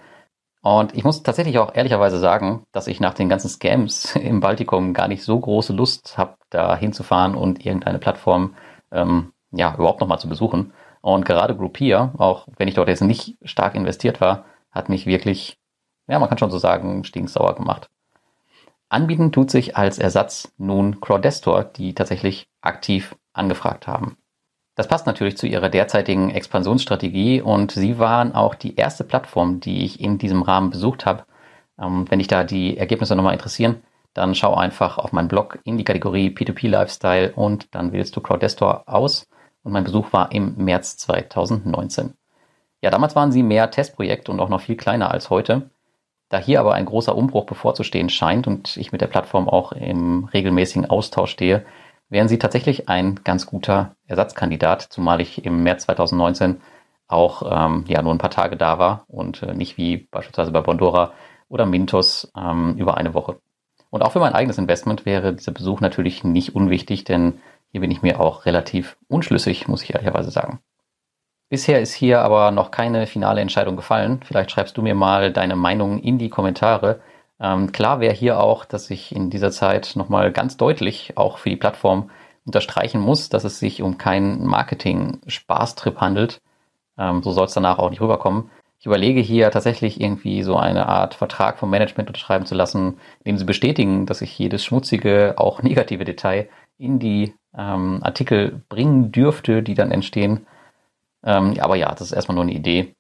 Und 0.62 0.94
ich 0.94 1.04
muss 1.04 1.22
tatsächlich 1.22 1.58
auch 1.58 1.74
ehrlicherweise 1.74 2.18
sagen, 2.18 2.64
dass 2.72 2.86
ich 2.86 2.98
nach 2.98 3.12
den 3.12 3.28
ganzen 3.28 3.50
Scams 3.50 4.16
im 4.16 4.40
Baltikum 4.40 4.94
gar 4.94 5.08
nicht 5.08 5.22
so 5.22 5.38
große 5.38 5.74
Lust 5.74 6.16
habe, 6.16 6.36
da 6.48 6.74
hinzufahren 6.74 7.34
und 7.34 7.66
irgendeine 7.66 7.98
Plattform 7.98 8.56
ähm, 8.90 9.32
ja 9.52 9.74
überhaupt 9.74 10.00
nochmal 10.00 10.18
zu 10.18 10.28
besuchen. 10.30 10.72
Und 11.02 11.26
gerade 11.26 11.54
Groupier, 11.54 12.14
auch 12.16 12.48
wenn 12.56 12.68
ich 12.68 12.74
dort 12.74 12.88
jetzt 12.88 13.02
nicht 13.02 13.36
stark 13.42 13.74
investiert 13.74 14.22
war, 14.22 14.46
hat 14.70 14.88
mich 14.88 15.04
wirklich, 15.04 15.58
ja, 16.06 16.18
man 16.18 16.30
kann 16.30 16.38
schon 16.38 16.50
so 16.50 16.56
sagen, 16.56 17.04
stinksauer 17.04 17.56
gemacht. 17.56 17.90
Anbieten 18.94 19.32
tut 19.32 19.50
sich 19.50 19.76
als 19.76 19.98
Ersatz 19.98 20.52
nun 20.56 21.00
Crowdestor, 21.00 21.64
die 21.64 21.94
tatsächlich 21.94 22.46
aktiv 22.60 23.16
angefragt 23.32 23.88
haben. 23.88 24.16
Das 24.76 24.86
passt 24.86 25.06
natürlich 25.06 25.36
zu 25.36 25.48
ihrer 25.48 25.68
derzeitigen 25.68 26.30
Expansionsstrategie 26.30 27.40
und 27.40 27.72
sie 27.72 27.98
waren 27.98 28.36
auch 28.36 28.54
die 28.54 28.76
erste 28.76 29.02
Plattform, 29.02 29.58
die 29.58 29.84
ich 29.84 30.00
in 30.00 30.18
diesem 30.18 30.42
Rahmen 30.42 30.70
besucht 30.70 31.06
habe. 31.06 31.24
Ähm, 31.76 32.04
wenn 32.08 32.20
dich 32.20 32.28
da 32.28 32.44
die 32.44 32.78
Ergebnisse 32.78 33.16
nochmal 33.16 33.32
interessieren, 33.32 33.82
dann 34.14 34.36
schau 34.36 34.54
einfach 34.54 34.96
auf 34.98 35.10
meinen 35.10 35.26
Blog 35.26 35.58
in 35.64 35.76
die 35.76 35.84
Kategorie 35.84 36.28
P2P 36.28 36.68
Lifestyle 36.68 37.32
und 37.32 37.74
dann 37.74 37.90
wählst 37.90 38.14
du 38.14 38.20
Crowdestor 38.20 38.84
aus 38.86 39.28
und 39.64 39.72
mein 39.72 39.82
Besuch 39.82 40.12
war 40.12 40.30
im 40.30 40.54
März 40.56 40.98
2019. 40.98 42.14
Ja, 42.80 42.90
damals 42.90 43.16
waren 43.16 43.32
sie 43.32 43.42
mehr 43.42 43.72
Testprojekt 43.72 44.28
und 44.28 44.38
auch 44.38 44.48
noch 44.48 44.60
viel 44.60 44.76
kleiner 44.76 45.10
als 45.10 45.30
heute. 45.30 45.70
Da 46.34 46.40
hier 46.40 46.58
aber 46.58 46.74
ein 46.74 46.86
großer 46.86 47.14
Umbruch 47.14 47.46
bevorzustehen 47.46 48.08
scheint 48.08 48.48
und 48.48 48.76
ich 48.76 48.90
mit 48.90 49.00
der 49.00 49.06
Plattform 49.06 49.48
auch 49.48 49.70
im 49.70 50.24
regelmäßigen 50.24 50.90
Austausch 50.90 51.30
stehe, 51.30 51.64
wären 52.08 52.26
sie 52.26 52.40
tatsächlich 52.40 52.88
ein 52.88 53.20
ganz 53.22 53.46
guter 53.46 53.94
Ersatzkandidat, 54.08 54.82
zumal 54.82 55.20
ich 55.20 55.44
im 55.44 55.62
März 55.62 55.84
2019 55.84 56.60
auch 57.06 57.44
ähm, 57.48 57.84
ja 57.86 58.02
nur 58.02 58.12
ein 58.12 58.18
paar 58.18 58.32
Tage 58.32 58.56
da 58.56 58.80
war 58.80 59.04
und 59.06 59.44
äh, 59.44 59.54
nicht 59.54 59.78
wie 59.78 60.08
beispielsweise 60.10 60.50
bei 60.50 60.60
Bondora 60.60 61.12
oder 61.48 61.66
Mintos 61.66 62.32
ähm, 62.36 62.74
über 62.78 62.96
eine 62.96 63.14
Woche. 63.14 63.38
Und 63.90 64.02
auch 64.02 64.10
für 64.10 64.18
mein 64.18 64.34
eigenes 64.34 64.58
Investment 64.58 65.06
wäre 65.06 65.34
dieser 65.34 65.52
Besuch 65.52 65.80
natürlich 65.80 66.24
nicht 66.24 66.56
unwichtig, 66.56 67.04
denn 67.04 67.38
hier 67.70 67.80
bin 67.80 67.92
ich 67.92 68.02
mir 68.02 68.18
auch 68.18 68.44
relativ 68.44 68.96
unschlüssig, 69.06 69.68
muss 69.68 69.84
ich 69.84 69.94
ehrlicherweise 69.94 70.32
sagen. 70.32 70.58
Bisher 71.48 71.80
ist 71.80 71.94
hier 71.94 72.20
aber 72.22 72.50
noch 72.50 72.70
keine 72.70 73.06
finale 73.06 73.40
Entscheidung 73.40 73.76
gefallen. 73.76 74.20
Vielleicht 74.24 74.50
schreibst 74.50 74.76
du 74.76 74.82
mir 74.82 74.94
mal 74.94 75.32
deine 75.32 75.56
Meinung 75.56 76.00
in 76.00 76.18
die 76.18 76.30
Kommentare. 76.30 77.00
Ähm, 77.40 77.72
klar 77.72 78.00
wäre 78.00 78.14
hier 78.14 78.40
auch, 78.40 78.64
dass 78.64 78.90
ich 78.90 79.14
in 79.14 79.30
dieser 79.30 79.50
Zeit 79.50 79.92
nochmal 79.96 80.32
ganz 80.32 80.56
deutlich 80.56 81.16
auch 81.16 81.38
für 81.38 81.50
die 81.50 81.56
Plattform 81.56 82.10
unterstreichen 82.46 83.00
muss, 83.00 83.28
dass 83.28 83.44
es 83.44 83.58
sich 83.58 83.82
um 83.82 83.98
keinen 83.98 84.44
Marketing-Spaßtrip 84.46 86.00
handelt. 86.00 86.40
Ähm, 86.98 87.22
so 87.22 87.32
soll 87.32 87.46
es 87.46 87.54
danach 87.54 87.78
auch 87.78 87.90
nicht 87.90 88.00
rüberkommen. 88.00 88.50
Ich 88.78 88.86
überlege 88.86 89.20
hier 89.20 89.50
tatsächlich 89.50 90.00
irgendwie 90.00 90.42
so 90.42 90.56
eine 90.56 90.86
Art 90.88 91.14
Vertrag 91.14 91.58
vom 91.58 91.70
Management 91.70 92.08
unterschreiben 92.08 92.44
zu 92.44 92.54
lassen, 92.54 92.98
in 93.20 93.32
dem 93.32 93.38
sie 93.38 93.44
bestätigen, 93.44 94.06
dass 94.06 94.20
ich 94.20 94.38
jedes 94.38 94.64
schmutzige, 94.64 95.34
auch 95.38 95.62
negative 95.62 96.04
Detail 96.04 96.48
in 96.78 96.98
die 96.98 97.34
ähm, 97.56 98.00
Artikel 98.02 98.62
bringen 98.68 99.10
dürfte, 99.10 99.62
die 99.62 99.74
dann 99.74 99.90
entstehen. 99.90 100.46
Ähm, 101.24 101.54
aber 101.60 101.76
ja, 101.76 101.90
das 101.90 102.02
ist 102.02 102.12
erstmal 102.12 102.34
nur 102.34 102.44
eine 102.44 102.52
Idee. 102.52 102.94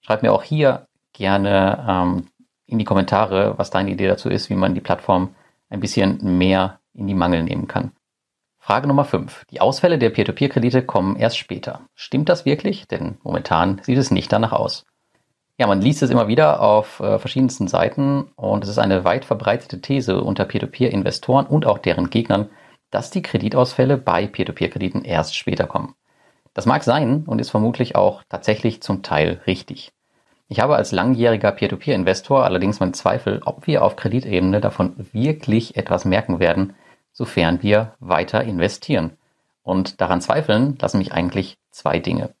Schreib 0.00 0.22
mir 0.22 0.32
auch 0.32 0.42
hier 0.42 0.86
gerne 1.12 1.84
ähm, 1.88 2.26
in 2.66 2.78
die 2.78 2.84
Kommentare, 2.84 3.54
was 3.56 3.70
deine 3.70 3.90
Idee 3.90 4.08
dazu 4.08 4.28
ist, 4.28 4.50
wie 4.50 4.54
man 4.54 4.74
die 4.74 4.80
Plattform 4.80 5.34
ein 5.70 5.80
bisschen 5.80 6.38
mehr 6.38 6.80
in 6.94 7.06
die 7.06 7.14
Mangel 7.14 7.42
nehmen 7.42 7.68
kann. 7.68 7.92
Frage 8.58 8.86
Nummer 8.86 9.04
5. 9.04 9.46
Die 9.50 9.60
Ausfälle 9.60 9.98
der 9.98 10.10
Peer-to-Peer-Kredite 10.10 10.82
kommen 10.82 11.16
erst 11.16 11.38
später. 11.38 11.80
Stimmt 11.94 12.28
das 12.28 12.44
wirklich? 12.44 12.86
Denn 12.86 13.16
momentan 13.22 13.80
sieht 13.82 13.96
es 13.96 14.10
nicht 14.10 14.30
danach 14.30 14.52
aus. 14.52 14.84
Ja, 15.56 15.66
man 15.66 15.80
liest 15.80 16.02
es 16.02 16.10
immer 16.10 16.28
wieder 16.28 16.60
auf 16.60 17.00
äh, 17.00 17.18
verschiedensten 17.18 17.66
Seiten 17.66 18.30
und 18.36 18.62
es 18.62 18.70
ist 18.70 18.78
eine 18.78 19.04
weit 19.04 19.24
verbreitete 19.24 19.80
These 19.80 20.22
unter 20.22 20.44
Peer-to-Peer-Investoren 20.44 21.46
und 21.46 21.66
auch 21.66 21.78
deren 21.78 22.10
Gegnern, 22.10 22.50
dass 22.90 23.10
die 23.10 23.22
Kreditausfälle 23.22 23.96
bei 23.96 24.26
Peer-to-Peer-Krediten 24.26 25.02
erst 25.02 25.34
später 25.34 25.66
kommen. 25.66 25.94
Das 26.58 26.66
mag 26.66 26.82
sein 26.82 27.22
und 27.24 27.40
ist 27.40 27.50
vermutlich 27.50 27.94
auch 27.94 28.24
tatsächlich 28.28 28.82
zum 28.82 29.04
Teil 29.04 29.40
richtig. 29.46 29.92
Ich 30.48 30.58
habe 30.58 30.74
als 30.74 30.90
langjähriger 30.90 31.52
Peer-to-Peer-Investor 31.52 32.42
allerdings 32.42 32.80
meinen 32.80 32.94
Zweifel, 32.94 33.40
ob 33.44 33.68
wir 33.68 33.84
auf 33.84 33.94
Kreditebene 33.94 34.60
davon 34.60 34.96
wirklich 35.12 35.76
etwas 35.76 36.04
merken 36.04 36.40
werden, 36.40 36.74
sofern 37.12 37.62
wir 37.62 37.94
weiter 38.00 38.42
investieren. 38.42 39.12
Und 39.62 40.00
daran 40.00 40.20
zweifeln 40.20 40.76
lassen 40.80 40.98
mich 40.98 41.12
eigentlich 41.12 41.58
zwei 41.70 42.00
Dinge. 42.00 42.34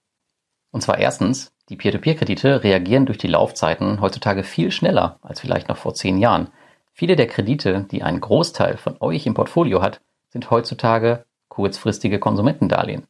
Und 0.72 0.80
zwar 0.80 0.98
erstens, 0.98 1.52
die 1.68 1.76
Peer-to-Peer-Kredite 1.76 2.64
reagieren 2.64 3.06
durch 3.06 3.18
die 3.18 3.28
Laufzeiten 3.28 4.00
heutzutage 4.00 4.42
viel 4.42 4.72
schneller 4.72 5.20
als 5.22 5.38
vielleicht 5.38 5.68
noch 5.68 5.76
vor 5.76 5.94
zehn 5.94 6.18
Jahren. 6.18 6.48
Viele 6.92 7.14
der 7.14 7.28
Kredite, 7.28 7.86
die 7.88 8.02
ein 8.02 8.20
Großteil 8.20 8.78
von 8.78 8.96
euch 8.98 9.26
im 9.26 9.34
Portfolio 9.34 9.80
hat, 9.80 10.00
sind 10.30 10.50
heutzutage 10.50 11.24
kurzfristige 11.46 12.18
Konsumentendarlehen. 12.18 13.06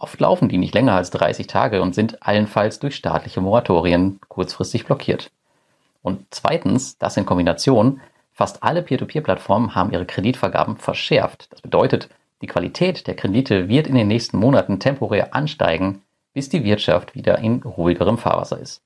Oft 0.00 0.18
laufen 0.18 0.48
die 0.48 0.56
nicht 0.56 0.74
länger 0.74 0.94
als 0.94 1.10
30 1.10 1.46
Tage 1.46 1.82
und 1.82 1.94
sind 1.94 2.26
allenfalls 2.26 2.78
durch 2.78 2.96
staatliche 2.96 3.42
Moratorien 3.42 4.18
kurzfristig 4.28 4.86
blockiert. 4.86 5.30
Und 6.00 6.24
zweitens, 6.30 6.96
das 6.96 7.18
in 7.18 7.26
Kombination, 7.26 8.00
fast 8.32 8.62
alle 8.62 8.82
Peer-to-Peer-Plattformen 8.82 9.74
haben 9.74 9.92
ihre 9.92 10.06
Kreditvergaben 10.06 10.78
verschärft. 10.78 11.52
Das 11.52 11.60
bedeutet, 11.60 12.08
die 12.40 12.46
Qualität 12.46 13.06
der 13.06 13.14
Kredite 13.14 13.68
wird 13.68 13.86
in 13.86 13.94
den 13.94 14.08
nächsten 14.08 14.38
Monaten 14.38 14.80
temporär 14.80 15.34
ansteigen, 15.34 16.00
bis 16.32 16.48
die 16.48 16.64
Wirtschaft 16.64 17.14
wieder 17.14 17.38
in 17.38 17.62
ruhigerem 17.62 18.16
Fahrwasser 18.16 18.58
ist. 18.58 18.82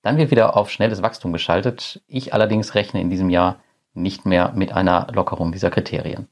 Dann 0.00 0.16
wird 0.16 0.30
wieder 0.30 0.56
auf 0.56 0.70
schnelles 0.70 1.02
Wachstum 1.02 1.34
geschaltet. 1.34 2.00
Ich 2.08 2.32
allerdings 2.32 2.74
rechne 2.74 3.02
in 3.02 3.10
diesem 3.10 3.28
Jahr 3.28 3.56
nicht 3.92 4.24
mehr 4.24 4.52
mit 4.54 4.72
einer 4.72 5.08
Lockerung 5.12 5.52
dieser 5.52 5.70
Kriterien. 5.70 6.26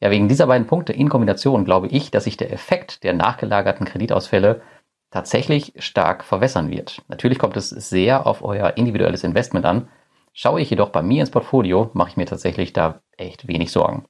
Ja, 0.00 0.10
wegen 0.10 0.28
dieser 0.28 0.46
beiden 0.46 0.66
Punkte 0.66 0.92
in 0.92 1.08
Kombination 1.08 1.64
glaube 1.64 1.88
ich, 1.88 2.10
dass 2.10 2.24
sich 2.24 2.36
der 2.36 2.52
Effekt 2.52 3.02
der 3.02 3.14
nachgelagerten 3.14 3.86
Kreditausfälle 3.86 4.62
tatsächlich 5.10 5.72
stark 5.78 6.22
verwässern 6.22 6.70
wird. 6.70 7.02
Natürlich 7.08 7.38
kommt 7.38 7.56
es 7.56 7.70
sehr 7.70 8.26
auf 8.26 8.42
euer 8.42 8.76
individuelles 8.76 9.24
Investment 9.24 9.66
an. 9.66 9.88
Schaue 10.32 10.60
ich 10.60 10.70
jedoch 10.70 10.90
bei 10.90 11.02
mir 11.02 11.20
ins 11.20 11.30
Portfolio, 11.30 11.90
mache 11.94 12.10
ich 12.10 12.16
mir 12.16 12.26
tatsächlich 12.26 12.72
da 12.72 13.00
echt 13.16 13.48
wenig 13.48 13.72
Sorgen. 13.72 14.04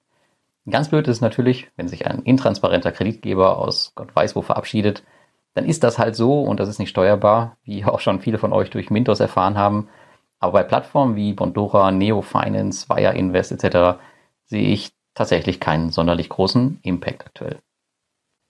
Ganz 0.69 0.89
blöd 0.91 1.09
ist 1.09 1.17
es 1.17 1.21
natürlich, 1.23 1.69
wenn 1.77 1.89
sich 1.89 2.07
ein 2.07 2.23
intransparenter 2.23 2.93
Kreditgeber 2.93 3.57
aus 3.57 3.93
Gott 3.95 4.15
weiß 4.15 4.37
wo 4.37 4.43
verabschiedet, 4.43 5.03
dann 5.55 5.65
ist 5.65 5.83
das 5.83 5.99
halt 5.99 6.15
so 6.15 6.43
und 6.43 6.61
das 6.61 6.69
ist 6.69 6.79
nicht 6.79 6.91
steuerbar, 6.91 7.57
wie 7.63 7.85
auch 7.87 8.01
schon 8.01 8.21
viele 8.21 8.39
von 8.39 8.53
euch 8.53 8.69
durch 8.71 8.91
Mintos 8.91 9.21
erfahren 9.21 9.57
haben. 9.57 9.89
Aber 10.41 10.53
bei 10.53 10.63
Plattformen 10.65 11.17
wie 11.17 11.33
Bondora, 11.33 11.91
Neo 11.91 12.21
Finance, 12.21 12.89
Wire 12.89 13.15
Invest 13.17 13.53
etc. 13.53 13.99
sehe 14.45 14.69
ich 14.69 14.93
tatsächlich 15.19 15.61
keinen 15.61 15.91
sonderlich 15.91 16.29
großen 16.29 16.81
Impact 16.83 17.27
aktuell. 17.27 17.59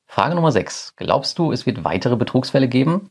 Frage 0.06 0.34
Nummer 0.34 0.52
6. 0.52 0.94
Glaubst 0.96 1.38
du, 1.38 1.52
es 1.52 1.66
wird 1.66 1.84
weitere 1.84 2.16
Betrugsfälle 2.16 2.68
geben? 2.68 3.10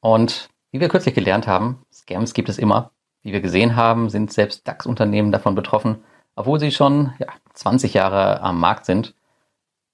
Und 0.00 0.48
wie 0.72 0.80
wir 0.80 0.88
kürzlich 0.88 1.14
gelernt 1.14 1.46
haben, 1.46 1.84
Scams 1.92 2.34
gibt 2.34 2.48
es 2.48 2.58
immer. 2.58 2.90
Wie 3.22 3.32
wir 3.32 3.40
gesehen 3.40 3.76
haben, 3.76 4.10
sind 4.10 4.32
selbst 4.32 4.66
DAX-Unternehmen 4.66 5.32
davon 5.32 5.54
betroffen, 5.54 6.04
obwohl 6.34 6.60
sie 6.60 6.70
schon 6.70 7.12
ja, 7.18 7.26
20 7.54 7.94
Jahre 7.94 8.40
am 8.40 8.60
Markt 8.60 8.86
sind. 8.86 9.14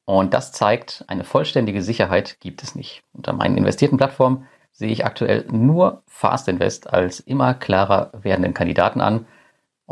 Und 0.05 0.35
das 0.35 0.53
zeigt, 0.53 1.05
eine 1.07 1.25
vollständige 1.25 1.83
Sicherheit 1.83 2.41
gibt 2.41 2.63
es 2.63 2.75
nicht. 2.75 3.03
Unter 3.13 3.33
meinen 3.33 3.57
investierten 3.57 3.99
Plattformen 3.99 4.47
sehe 4.73 4.91
ich 4.91 5.05
aktuell 5.05 5.47
nur 5.51 6.03
Fast 6.07 6.49
Invest 6.49 6.93
als 6.93 7.21
immer 7.21 7.55
klarer 7.55 8.11
werdenden 8.15 8.55
Kandidaten 8.55 9.01
an. 9.01 9.27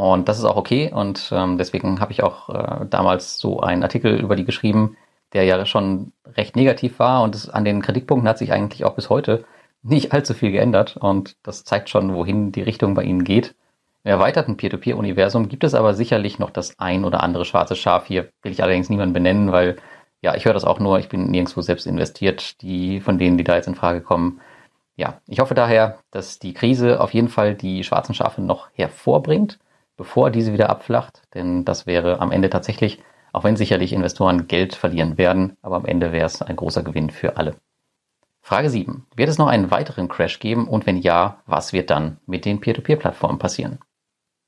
Und 0.01 0.31
das 0.31 0.39
ist 0.39 0.47
auch 0.47 0.57
okay. 0.57 0.91
Und 0.91 1.31
ähm, 1.31 1.59
deswegen 1.59 2.01
habe 2.01 2.13
ich 2.13 2.23
auch 2.23 2.49
äh, 2.49 2.87
damals 2.89 3.39
so 3.39 3.61
einen 3.61 3.83
Artikel 3.83 4.19
über 4.19 4.35
die 4.35 4.47
geschrieben, 4.47 4.97
der 5.35 5.45
ja 5.45 5.67
schon 5.67 6.13
recht 6.39 6.57
negativ 6.57 6.99
war. 6.99 7.23
Und 7.23 7.35
es, 7.35 7.51
an 7.51 7.67
den 7.67 7.83
Kritikpunkten 7.83 8.27
hat 8.27 8.39
sich 8.39 8.51
eigentlich 8.51 8.87
auch 8.87 8.95
bis 8.95 9.11
heute 9.11 9.45
nicht 9.83 10.15
allzu 10.15 10.33
viel 10.33 10.53
geändert. 10.53 10.97
Und 10.97 11.37
das 11.43 11.65
zeigt 11.65 11.91
schon, 11.91 12.15
wohin 12.15 12.51
die 12.51 12.63
Richtung 12.63 12.95
bei 12.95 13.03
Ihnen 13.03 13.25
geht. 13.25 13.55
Im 14.03 14.13
erweiterten 14.13 14.57
Peer-to-Peer-Universum 14.57 15.51
gibt 15.51 15.65
es 15.65 15.75
aber 15.75 15.93
sicherlich 15.93 16.39
noch 16.39 16.49
das 16.49 16.79
ein 16.79 17.05
oder 17.05 17.23
andere 17.23 17.45
schwarze 17.45 17.77
Schaf. 17.77 18.07
Hier 18.07 18.31
will 18.41 18.53
ich 18.53 18.63
allerdings 18.63 18.89
niemanden 18.89 19.13
benennen, 19.13 19.53
weil 19.53 19.77
ja, 20.23 20.35
ich 20.35 20.47
höre 20.47 20.55
das 20.55 20.65
auch 20.65 20.79
nur, 20.79 20.99
ich 20.99 21.11
bin 21.11 21.31
nirgendwo 21.31 21.61
selbst 21.61 21.87
investiert, 21.87 22.63
die 22.63 23.01
von 23.01 23.19
denen, 23.19 23.37
die 23.37 23.45
da 23.45 23.55
jetzt 23.55 23.69
in 23.69 23.75
Frage 23.75 24.01
kommen. 24.01 24.41
Ja, 24.97 25.21
ich 25.27 25.41
hoffe 25.41 25.53
daher, 25.53 25.99
dass 26.11 26.39
die 26.39 26.55
Krise 26.55 27.03
auf 27.03 27.13
jeden 27.13 27.29
Fall 27.29 27.55
die 27.55 27.85
schwarzen 27.85 28.15
Schafe 28.15 28.41
noch 28.41 28.69
hervorbringt, 28.73 29.59
bevor 30.01 30.31
diese 30.31 30.55
wieder 30.55 30.71
abflacht, 30.71 31.21
denn 31.35 31.67
das 31.67 31.87
wäre 31.87 32.21
am 32.21 32.33
Ende 32.33 32.49
tatsächlich, 32.49 33.03
auch 33.35 33.45
wenn 33.45 33.57
sicherlich 33.57 33.93
Investoren 33.93 34.49
Geld 34.49 34.75
verlieren 34.75 35.19
werden, 35.19 35.59
aber 35.61 35.77
am 35.77 35.85
Ende 35.85 36.11
wäre 36.11 36.25
es 36.25 36.41
ein 36.41 36.57
großer 36.57 36.83
Gewinn 36.83 37.11
für 37.11 37.37
alle. 37.37 37.57
Frage 38.41 38.71
7. 38.71 39.07
Wird 39.15 39.29
es 39.29 39.37
noch 39.37 39.49
einen 39.49 39.71
weiteren 39.71 40.09
Crash 40.09 40.39
geben 40.39 40.69
und 40.69 40.87
wenn 40.87 40.97
ja, 40.97 41.43
was 41.45 41.75
wird 41.75 41.91
dann 41.91 42.17
mit 42.25 42.47
den 42.47 42.61
Peer-to-Peer-Plattformen 42.61 43.39
passieren? 43.39 43.79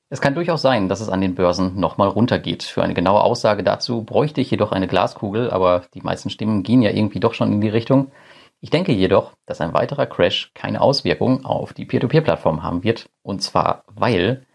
Es 0.08 0.22
kann 0.22 0.34
durchaus 0.34 0.62
sein, 0.62 0.88
dass 0.88 1.02
es 1.02 1.10
an 1.10 1.20
den 1.20 1.34
Börsen 1.34 1.78
nochmal 1.78 2.08
runtergeht. 2.08 2.62
Für 2.62 2.82
eine 2.82 2.94
genaue 2.94 3.20
Aussage 3.20 3.62
dazu 3.62 4.04
bräuchte 4.04 4.40
ich 4.40 4.50
jedoch 4.50 4.72
eine 4.72 4.88
Glaskugel, 4.88 5.50
aber 5.50 5.82
die 5.92 6.00
meisten 6.00 6.30
Stimmen 6.30 6.62
gehen 6.62 6.80
ja 6.80 6.92
irgendwie 6.92 7.20
doch 7.20 7.34
schon 7.34 7.52
in 7.52 7.60
die 7.60 7.68
Richtung. 7.68 8.10
Ich 8.60 8.70
denke 8.70 8.92
jedoch, 8.92 9.32
dass 9.44 9.60
ein 9.60 9.74
weiterer 9.74 10.06
Crash 10.06 10.50
keine 10.54 10.80
Auswirkung 10.80 11.44
auf 11.44 11.74
die 11.74 11.84
Peer-to-Peer-Plattform 11.84 12.62
haben 12.62 12.82
wird. 12.84 13.10
Und 13.22 13.42
zwar, 13.42 13.84
weil 13.94 14.46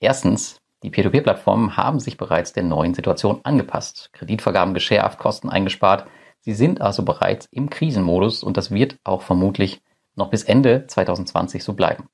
erstens, 0.00 0.60
die 0.82 0.90
Peer-to-Peer-Plattformen 0.90 1.76
haben 1.76 2.00
sich 2.00 2.16
bereits 2.16 2.52
der 2.52 2.62
neuen 2.62 2.94
Situation 2.94 3.40
angepasst. 3.44 4.10
Kreditvergaben 4.12 4.74
geschärft, 4.74 5.18
Kosten 5.18 5.48
eingespart. 5.48 6.06
Sie 6.40 6.54
sind 6.54 6.80
also 6.80 7.04
bereits 7.04 7.46
im 7.50 7.68
Krisenmodus 7.68 8.42
und 8.42 8.56
das 8.56 8.70
wird 8.70 8.96
auch 9.04 9.22
vermutlich 9.22 9.82
noch 10.16 10.30
bis 10.30 10.42
Ende 10.42 10.86
2020 10.86 11.62
so 11.62 11.74
bleiben. 11.74 12.08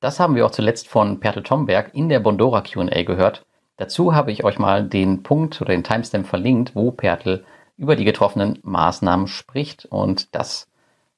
Das 0.00 0.20
haben 0.20 0.34
wir 0.34 0.44
auch 0.44 0.50
zuletzt 0.50 0.88
von 0.88 1.20
Pertel 1.20 1.42
Tomberg 1.42 1.94
in 1.94 2.10
der 2.10 2.20
Bondora 2.20 2.60
Q&A 2.60 3.02
gehört. 3.04 3.46
Dazu 3.78 4.14
habe 4.14 4.30
ich 4.30 4.44
euch 4.44 4.58
mal 4.58 4.86
den 4.86 5.22
Punkt 5.22 5.60
oder 5.62 5.72
den 5.72 5.82
Timestamp 5.82 6.26
verlinkt, 6.26 6.74
wo 6.74 6.90
Pertel 6.90 7.44
über 7.78 7.96
die 7.96 8.04
getroffenen 8.04 8.58
Maßnahmen 8.62 9.26
spricht. 9.26 9.86
Und 9.86 10.34
das 10.34 10.68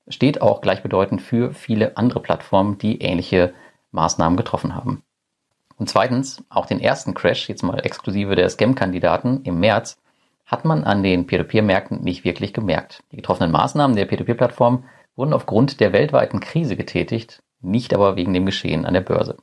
steht 0.06 0.40
auch 0.40 0.60
gleichbedeutend 0.60 1.20
für 1.20 1.52
viele 1.52 1.96
andere 1.96 2.20
Plattformen, 2.20 2.78
die 2.78 3.02
ähnliche 3.02 3.52
Maßnahmen 3.90 4.36
getroffen 4.36 4.76
haben. 4.76 5.02
Und 5.78 5.88
zweitens, 5.88 6.42
auch 6.48 6.66
den 6.66 6.80
ersten 6.80 7.14
Crash, 7.14 7.48
jetzt 7.48 7.62
mal 7.62 7.78
exklusive 7.80 8.34
der 8.34 8.48
Scam-Kandidaten 8.48 9.42
im 9.44 9.60
März, 9.60 9.98
hat 10.46 10.64
man 10.64 10.84
an 10.84 11.02
den 11.02 11.26
Peer-to-Peer-Märkten 11.26 12.02
nicht 12.02 12.24
wirklich 12.24 12.52
gemerkt. 12.52 13.02
Die 13.12 13.16
getroffenen 13.16 13.50
Maßnahmen 13.50 13.96
der 13.96 14.06
Peer-to-Peer-Plattform 14.06 14.84
wurden 15.16 15.32
aufgrund 15.32 15.80
der 15.80 15.92
weltweiten 15.92 16.40
Krise 16.40 16.76
getätigt 16.76 17.42
nicht 17.66 17.94
aber 17.94 18.16
wegen 18.16 18.32
dem 18.32 18.46
Geschehen 18.46 18.86
an 18.86 18.94
der 18.94 19.00
Börse. 19.00 19.36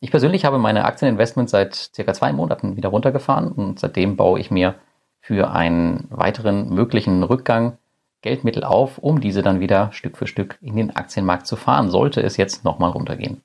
Ich 0.00 0.10
persönlich 0.10 0.44
habe 0.44 0.58
meine 0.58 0.84
Aktieninvestments 0.84 1.52
seit 1.52 1.74
circa 1.74 2.12
zwei 2.12 2.32
Monaten 2.32 2.76
wieder 2.76 2.88
runtergefahren 2.88 3.52
und 3.52 3.78
seitdem 3.78 4.16
baue 4.16 4.40
ich 4.40 4.50
mir 4.50 4.74
für 5.20 5.52
einen 5.52 6.08
weiteren 6.10 6.70
möglichen 6.70 7.22
Rückgang 7.22 7.78
Geldmittel 8.22 8.64
auf, 8.64 8.98
um 8.98 9.20
diese 9.20 9.42
dann 9.42 9.60
wieder 9.60 9.92
Stück 9.92 10.16
für 10.16 10.26
Stück 10.26 10.58
in 10.60 10.76
den 10.76 10.94
Aktienmarkt 10.94 11.46
zu 11.46 11.56
fahren, 11.56 11.90
sollte 11.90 12.20
es 12.20 12.36
jetzt 12.36 12.64
nochmal 12.64 12.90
runtergehen. 12.90 13.42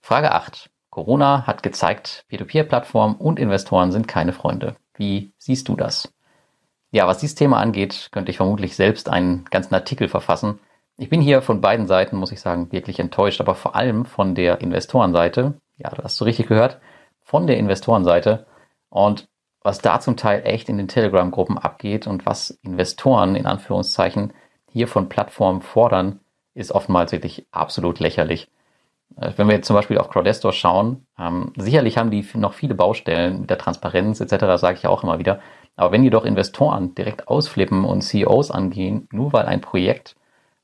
Frage 0.00 0.32
8. 0.32 0.70
Corona 0.96 1.46
hat 1.46 1.62
gezeigt, 1.62 2.24
Peer-to-Peer-Plattformen 2.28 3.16
und 3.16 3.38
Investoren 3.38 3.92
sind 3.92 4.08
keine 4.08 4.32
Freunde. 4.32 4.76
Wie 4.94 5.34
siehst 5.36 5.68
du 5.68 5.76
das? 5.76 6.10
Ja, 6.90 7.06
was 7.06 7.18
dieses 7.18 7.34
Thema 7.34 7.58
angeht, 7.60 8.08
könnte 8.12 8.30
ich 8.30 8.38
vermutlich 8.38 8.76
selbst 8.76 9.10
einen 9.10 9.44
ganzen 9.44 9.74
Artikel 9.74 10.08
verfassen, 10.08 10.58
ich 10.96 11.10
bin 11.10 11.20
hier 11.20 11.42
von 11.42 11.60
beiden 11.60 11.86
Seiten, 11.86 12.16
muss 12.16 12.32
ich 12.32 12.40
sagen, 12.40 12.72
wirklich 12.72 12.98
enttäuscht, 12.98 13.42
aber 13.42 13.54
vor 13.54 13.76
allem 13.76 14.06
von 14.06 14.34
der 14.34 14.62
Investorenseite. 14.62 15.60
Ja, 15.76 15.90
du 15.90 16.02
hast 16.02 16.16
so 16.16 16.24
richtig 16.24 16.46
gehört. 16.46 16.80
Von 17.22 17.46
der 17.46 17.58
Investorenseite. 17.58 18.46
Und 18.88 19.28
was 19.60 19.80
da 19.80 20.00
zum 20.00 20.16
Teil 20.16 20.46
echt 20.46 20.70
in 20.70 20.78
den 20.78 20.88
Telegram-Gruppen 20.88 21.58
abgeht 21.58 22.06
und 22.06 22.24
was 22.24 22.58
Investoren 22.62 23.36
in 23.36 23.44
Anführungszeichen 23.44 24.32
hier 24.70 24.88
von 24.88 25.10
Plattformen 25.10 25.60
fordern, 25.60 26.20
ist 26.54 26.72
oftmals 26.72 27.12
wirklich 27.12 27.46
absolut 27.50 28.00
lächerlich. 28.00 28.48
Äh, 29.16 29.32
wenn 29.36 29.48
wir 29.48 29.54
jetzt 29.56 29.66
zum 29.66 29.76
Beispiel 29.76 29.98
auf 29.98 30.10
Crowdestor 30.10 30.52
schauen, 30.52 31.06
ähm, 31.18 31.52
sicherlich 31.56 31.98
haben 31.98 32.10
die 32.10 32.26
noch 32.34 32.54
viele 32.54 32.74
Baustellen 32.74 33.40
mit 33.42 33.50
der 33.50 33.58
Transparenz 33.58 34.20
etc., 34.20 34.58
sage 34.60 34.78
ich 34.78 34.86
auch 34.86 35.02
immer 35.02 35.18
wieder. 35.18 35.40
Aber 35.76 35.92
wenn 35.92 36.02
die 36.02 36.10
doch 36.10 36.24
Investoren 36.24 36.94
direkt 36.94 37.28
ausflippen 37.28 37.84
und 37.84 38.02
CEOs 38.02 38.50
angehen, 38.50 39.08
nur 39.12 39.32
weil 39.32 39.46
ein 39.46 39.60
Projekt 39.60 40.16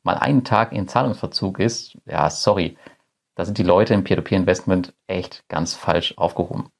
mal 0.03 0.17
einen 0.17 0.45
Tag 0.45 0.73
in 0.73 0.89
Zahlungsverzug 0.89 1.59
ist, 1.61 1.97
ja, 2.07 2.29
sorry, 2.31 2.77
da 3.35 3.45
sind 3.45 3.59
die 3.59 3.63
Leute 3.63 3.95
im 3.95 4.05
Peer-to-Peer-Investment 4.05 4.95
echt 5.07 5.49
ganz 5.49 5.75
falsch 5.75 6.15
aufgehoben. 6.17 6.71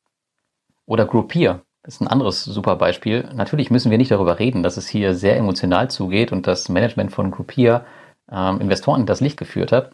Oder 0.87 1.07
Groupier. 1.07 1.63
ist 1.85 2.01
ein 2.01 2.09
anderes 2.09 2.45
super 2.45 2.77
Beispiel. 2.77 3.29
Natürlich 3.35 3.71
müssen 3.71 3.91
wir 3.91 3.99
nicht 3.99 4.11
darüber 4.11 4.39
reden, 4.39 4.63
dass 4.63 4.77
es 4.77 4.89
hier 4.89 5.15
sehr 5.15 5.37
emotional 5.37 5.91
zugeht 5.91 6.33
und 6.33 6.47
das 6.47 6.69
Management 6.69 7.13
von 7.13 7.31
Groupier 7.31 7.85
ähm, 8.31 8.61
Investoren 8.61 9.03
in 9.03 9.07
das 9.07 9.21
Licht 9.21 9.39
geführt 9.39 9.73
hat. 9.73 9.93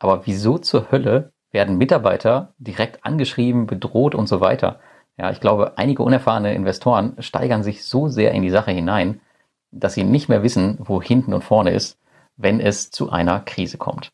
Aber 0.00 0.26
wieso 0.26 0.58
zur 0.58 0.90
Hölle 0.90 1.32
werden 1.52 1.78
Mitarbeiter 1.78 2.54
direkt 2.58 3.04
angeschrieben, 3.04 3.66
bedroht 3.66 4.16
und 4.16 4.28
so 4.28 4.40
weiter? 4.40 4.80
Ja, 5.16 5.30
ich 5.30 5.40
glaube, 5.40 5.74
einige 5.76 6.02
unerfahrene 6.02 6.54
Investoren 6.54 7.14
steigern 7.20 7.62
sich 7.62 7.84
so 7.84 8.08
sehr 8.08 8.32
in 8.32 8.42
die 8.42 8.50
Sache 8.50 8.72
hinein, 8.72 9.20
dass 9.70 9.94
sie 9.94 10.02
nicht 10.02 10.28
mehr 10.28 10.42
wissen, 10.42 10.78
wo 10.80 11.00
hinten 11.00 11.34
und 11.34 11.44
vorne 11.44 11.70
ist, 11.70 11.98
wenn 12.36 12.58
es 12.58 12.90
zu 12.90 13.10
einer 13.10 13.40
Krise 13.40 13.76
kommt. 13.76 14.10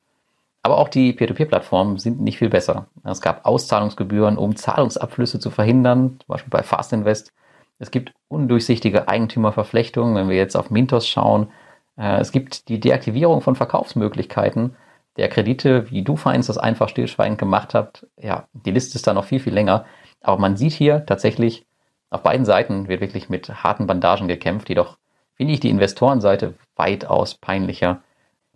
Aber 0.62 0.78
auch 0.78 0.88
die 0.88 1.12
Peer-to-Peer-Plattformen 1.12 1.98
sind 1.98 2.20
nicht 2.20 2.38
viel 2.38 2.48
besser. 2.48 2.88
Es 3.04 3.20
gab 3.20 3.46
Auszahlungsgebühren, 3.46 4.36
um 4.36 4.56
Zahlungsabflüsse 4.56 5.38
zu 5.38 5.50
verhindern, 5.50 6.16
zum 6.18 6.26
Beispiel 6.26 6.50
bei 6.50 6.64
Fast 6.64 6.92
Invest. 6.92 7.32
Es 7.78 7.92
gibt 7.92 8.12
undurchsichtige 8.26 9.06
Eigentümerverflechtungen, 9.06 10.16
wenn 10.16 10.28
wir 10.28 10.36
jetzt 10.36 10.56
auf 10.56 10.70
Mintos 10.70 11.06
schauen. 11.06 11.52
Äh, 11.96 12.18
es 12.18 12.32
gibt 12.32 12.68
die 12.68 12.80
Deaktivierung 12.80 13.42
von 13.42 13.54
Verkaufsmöglichkeiten 13.54 14.74
der 15.16 15.28
Kredite, 15.28 15.90
wie 15.90 16.02
DoFinance 16.02 16.48
das 16.48 16.58
einfach 16.58 16.88
stillschweigend 16.88 17.38
gemacht 17.38 17.74
hat. 17.74 18.06
Ja, 18.20 18.48
die 18.52 18.70
Liste 18.70 18.96
ist 18.96 19.06
da 19.06 19.14
noch 19.14 19.24
viel, 19.24 19.40
viel 19.40 19.54
länger. 19.54 19.84
Aber 20.20 20.38
man 20.38 20.56
sieht 20.56 20.72
hier 20.72 21.06
tatsächlich, 21.06 21.66
auf 22.10 22.22
beiden 22.22 22.44
Seiten 22.44 22.88
wird 22.88 23.00
wirklich 23.00 23.28
mit 23.28 23.62
harten 23.62 23.86
Bandagen 23.86 24.28
gekämpft, 24.28 24.68
jedoch 24.68 24.98
finde 25.34 25.52
ich 25.52 25.60
die 25.60 25.70
Investorenseite 25.70 26.54
weitaus 26.76 27.34
peinlicher 27.34 28.02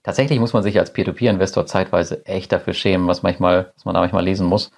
Tatsächlich 0.03 0.41
muss 0.41 0.55
man 0.55 0.63
sich 0.63 0.79
als 0.79 0.93
Peer-to-Peer-Investor 0.93 1.67
zeitweise 1.67 2.25
echt 2.25 2.53
dafür 2.53 2.73
schämen, 2.73 3.07
was 3.07 3.23
manchmal, 3.23 3.73
was 3.75 3.85
man 3.85 3.95
da 3.95 4.01
manchmal 4.01 4.25
lesen 4.25 4.47
muss. 4.47 4.71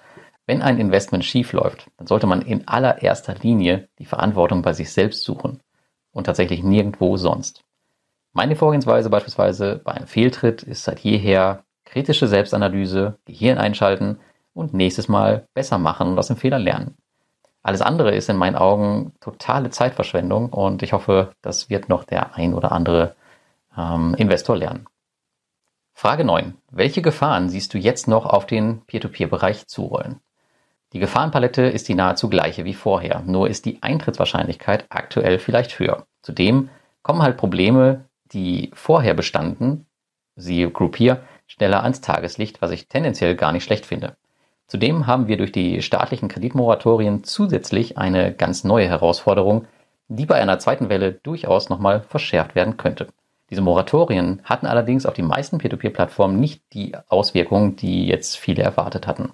Wenn 0.45 0.61
ein 0.61 0.79
Investment 0.79 1.23
schief 1.23 1.53
läuft, 1.53 1.89
dann 1.97 2.07
sollte 2.07 2.27
man 2.27 2.41
in 2.41 2.67
allererster 2.67 3.35
Linie 3.35 3.87
die 3.99 4.05
Verantwortung 4.05 4.61
bei 4.61 4.73
sich 4.73 4.91
selbst 4.91 5.23
suchen 5.23 5.61
und 6.11 6.25
tatsächlich 6.25 6.61
nirgendwo 6.63 7.15
sonst. 7.15 7.63
Meine 8.33 8.57
Vorgehensweise 8.57 9.09
beispielsweise 9.09 9.79
bei 9.81 9.93
einem 9.93 10.07
Fehltritt 10.07 10.63
ist 10.63 10.83
seit 10.83 10.99
jeher 10.99 11.63
kritische 11.85 12.27
Selbstanalyse, 12.27 13.17
Gehirn 13.25 13.57
einschalten 13.57 14.19
und 14.53 14.73
nächstes 14.73 15.07
Mal 15.07 15.47
besser 15.53 15.77
machen 15.77 16.09
und 16.09 16.19
aus 16.19 16.27
dem 16.27 16.37
Fehler 16.37 16.59
lernen. 16.59 16.95
Alles 17.61 17.81
andere 17.81 18.13
ist 18.13 18.29
in 18.29 18.35
meinen 18.35 18.55
Augen 18.55 19.13
totale 19.21 19.69
Zeitverschwendung 19.69 20.49
und 20.49 20.83
ich 20.83 20.93
hoffe, 20.93 21.31
das 21.41 21.69
wird 21.69 21.87
noch 21.87 22.03
der 22.03 22.35
ein 22.35 22.53
oder 22.53 22.71
andere 22.71 23.15
ähm, 23.77 24.15
Investor 24.17 24.57
lernen. 24.57 24.85
Frage 25.93 26.25
9. 26.25 26.55
Welche 26.71 27.01
Gefahren 27.01 27.49
siehst 27.49 27.73
du 27.73 27.77
jetzt 27.77 28.07
noch 28.07 28.25
auf 28.25 28.45
den 28.45 28.81
Peer-to-Peer-Bereich 28.85 29.67
zurollen? 29.67 30.19
Die 30.91 30.99
Gefahrenpalette 30.99 31.63
ist 31.63 31.87
die 31.87 31.95
nahezu 31.95 32.29
gleiche 32.29 32.65
wie 32.65 32.73
vorher, 32.73 33.21
nur 33.25 33.49
ist 33.49 33.65
die 33.65 33.81
Eintrittswahrscheinlichkeit 33.81 34.85
aktuell 34.89 35.39
vielleicht 35.39 35.79
höher. 35.79 36.05
Zudem 36.21 36.69
kommen 37.01 37.21
halt 37.21 37.37
Probleme, 37.37 38.05
die 38.25 38.71
vorher 38.73 39.13
bestanden, 39.13 39.87
siehe 40.35 40.69
Groupier, 40.69 41.23
schneller 41.47 41.83
ans 41.83 42.01
Tageslicht, 42.01 42.61
was 42.61 42.71
ich 42.71 42.87
tendenziell 42.87 43.35
gar 43.35 43.51
nicht 43.51 43.63
schlecht 43.63 43.85
finde. 43.85 44.15
Zudem 44.67 45.07
haben 45.07 45.27
wir 45.27 45.37
durch 45.37 45.51
die 45.51 45.81
staatlichen 45.81 46.29
Kreditmoratorien 46.29 47.23
zusätzlich 47.23 47.97
eine 47.97 48.33
ganz 48.33 48.63
neue 48.63 48.87
Herausforderung, 48.87 49.67
die 50.07 50.25
bei 50.25 50.41
einer 50.41 50.59
zweiten 50.59 50.89
Welle 50.89 51.11
durchaus 51.11 51.69
nochmal 51.69 52.01
verschärft 52.01 52.55
werden 52.55 52.77
könnte. 52.77 53.07
Diese 53.49 53.61
Moratorien 53.61 54.41
hatten 54.43 54.65
allerdings 54.65 55.05
auf 55.05 55.13
die 55.13 55.21
meisten 55.21 55.59
Peer-to-Peer-Plattformen 55.59 56.39
nicht 56.39 56.63
die 56.73 56.95
Auswirkungen, 57.07 57.75
die 57.75 58.07
jetzt 58.07 58.37
viele 58.37 58.63
erwartet 58.63 59.05
hatten. 59.05 59.33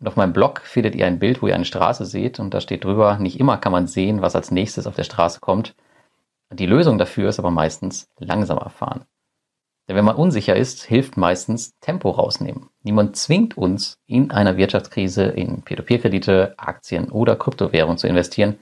Und 0.00 0.08
auf 0.08 0.16
meinem 0.16 0.32
Blog 0.32 0.62
findet 0.62 0.94
ihr 0.94 1.06
ein 1.06 1.18
Bild, 1.18 1.42
wo 1.42 1.46
ihr 1.46 1.54
eine 1.54 1.64
Straße 1.64 2.06
seht 2.06 2.40
und 2.40 2.54
da 2.54 2.60
steht 2.60 2.84
drüber, 2.84 3.18
nicht 3.18 3.38
immer 3.38 3.58
kann 3.58 3.72
man 3.72 3.86
sehen, 3.86 4.22
was 4.22 4.34
als 4.34 4.50
nächstes 4.50 4.86
auf 4.86 4.96
der 4.96 5.04
Straße 5.04 5.40
kommt. 5.40 5.74
Die 6.50 6.66
Lösung 6.66 6.98
dafür 6.98 7.28
ist 7.28 7.38
aber 7.38 7.50
meistens 7.50 8.08
langsamer 8.18 8.68
fahren. 8.70 9.04
Denn 9.88 9.96
wenn 9.96 10.04
man 10.04 10.16
unsicher 10.16 10.54
ist, 10.54 10.84
hilft 10.84 11.16
meistens 11.16 11.78
Tempo 11.80 12.10
rausnehmen. 12.10 12.68
Niemand 12.82 13.16
zwingt 13.16 13.56
uns, 13.56 13.98
in 14.06 14.30
einer 14.30 14.56
Wirtschaftskrise 14.56 15.24
in 15.24 15.62
Peer-to-Peer-Kredite, 15.62 16.54
Aktien 16.56 17.10
oder 17.10 17.36
Kryptowährungen 17.36 17.98
zu 17.98 18.06
investieren. 18.06 18.58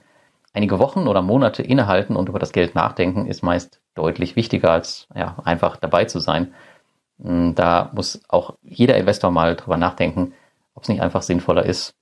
Einige 0.53 0.79
Wochen 0.79 1.07
oder 1.07 1.21
Monate 1.21 1.63
innehalten 1.63 2.15
und 2.15 2.27
über 2.27 2.39
das 2.39 2.51
Geld 2.51 2.75
nachdenken 2.75 3.27
ist 3.27 3.43
meist 3.43 3.79
deutlich 3.93 4.35
wichtiger 4.35 4.71
als 4.71 5.07
ja, 5.15 5.37
einfach 5.45 5.77
dabei 5.77 6.05
zu 6.05 6.19
sein. 6.19 6.53
Hm, 7.21 7.55
da 7.55 7.91
muss 7.93 8.21
auch 8.27 8.55
jeder 8.63 8.97
Investor 8.97 9.31
mal 9.31 9.55
drüber 9.55 9.77
nachdenken, 9.77 10.33
ob 10.73 10.83
es 10.83 10.89
nicht 10.89 11.01
einfach 11.01 11.21
sinnvoller 11.21 11.65
ist, 11.65 11.93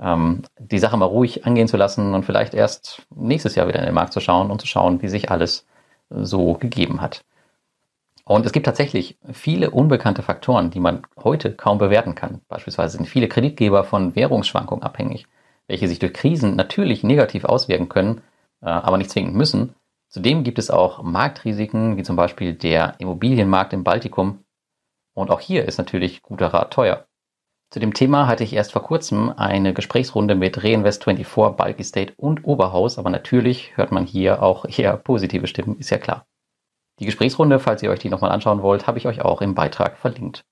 ähm, 0.00 0.42
die 0.58 0.78
Sache 0.78 0.96
mal 0.96 1.06
ruhig 1.06 1.46
angehen 1.46 1.68
zu 1.68 1.76
lassen 1.76 2.14
und 2.14 2.24
vielleicht 2.24 2.54
erst 2.54 3.02
nächstes 3.14 3.54
Jahr 3.54 3.68
wieder 3.68 3.78
in 3.78 3.86
den 3.86 3.94
Markt 3.94 4.12
zu 4.12 4.20
schauen 4.20 4.50
und 4.50 4.60
zu 4.60 4.66
schauen, 4.66 5.02
wie 5.02 5.08
sich 5.08 5.30
alles 5.30 5.66
so 6.10 6.54
gegeben 6.54 7.00
hat. 7.00 7.24
Und 8.32 8.46
es 8.46 8.52
gibt 8.52 8.64
tatsächlich 8.64 9.18
viele 9.30 9.72
unbekannte 9.72 10.22
Faktoren, 10.22 10.70
die 10.70 10.80
man 10.80 11.02
heute 11.22 11.52
kaum 11.52 11.76
bewerten 11.76 12.14
kann. 12.14 12.40
Beispielsweise 12.48 12.96
sind 12.96 13.04
viele 13.04 13.28
Kreditgeber 13.28 13.84
von 13.84 14.16
Währungsschwankungen 14.16 14.82
abhängig, 14.82 15.26
welche 15.66 15.86
sich 15.86 15.98
durch 15.98 16.14
Krisen 16.14 16.56
natürlich 16.56 17.04
negativ 17.04 17.44
auswirken 17.44 17.90
können, 17.90 18.22
äh, 18.62 18.70
aber 18.70 18.96
nicht 18.96 19.10
zwingend 19.10 19.34
müssen. 19.34 19.74
Zudem 20.08 20.44
gibt 20.44 20.58
es 20.58 20.70
auch 20.70 21.02
Marktrisiken, 21.02 21.98
wie 21.98 22.04
zum 22.04 22.16
Beispiel 22.16 22.54
der 22.54 22.94
Immobilienmarkt 23.00 23.74
im 23.74 23.84
Baltikum. 23.84 24.38
Und 25.12 25.30
auch 25.30 25.40
hier 25.40 25.66
ist 25.66 25.76
natürlich 25.76 26.22
guter 26.22 26.54
Rat 26.54 26.72
teuer. 26.72 27.04
Zu 27.68 27.80
dem 27.80 27.92
Thema 27.92 28.28
hatte 28.28 28.44
ich 28.44 28.54
erst 28.54 28.72
vor 28.72 28.82
kurzem 28.82 29.28
eine 29.36 29.74
Gesprächsrunde 29.74 30.36
mit 30.36 30.58
Reinvest24, 30.58 31.50
Bulky 31.50 31.84
State 31.84 32.14
und 32.16 32.46
Oberhaus, 32.46 32.98
aber 32.98 33.10
natürlich 33.10 33.76
hört 33.76 33.92
man 33.92 34.06
hier 34.06 34.42
auch 34.42 34.64
eher 34.64 34.96
positive 34.96 35.46
Stimmen, 35.46 35.76
ist 35.78 35.90
ja 35.90 35.98
klar. 35.98 36.24
Die 37.02 37.06
Gesprächsrunde, 37.06 37.58
falls 37.58 37.82
ihr 37.82 37.90
euch 37.90 37.98
die 37.98 38.10
nochmal 38.10 38.30
anschauen 38.30 38.62
wollt, 38.62 38.86
habe 38.86 38.96
ich 38.96 39.08
euch 39.08 39.22
auch 39.22 39.42
im 39.42 39.56
Beitrag 39.56 39.96
verlinkt. 39.98 40.44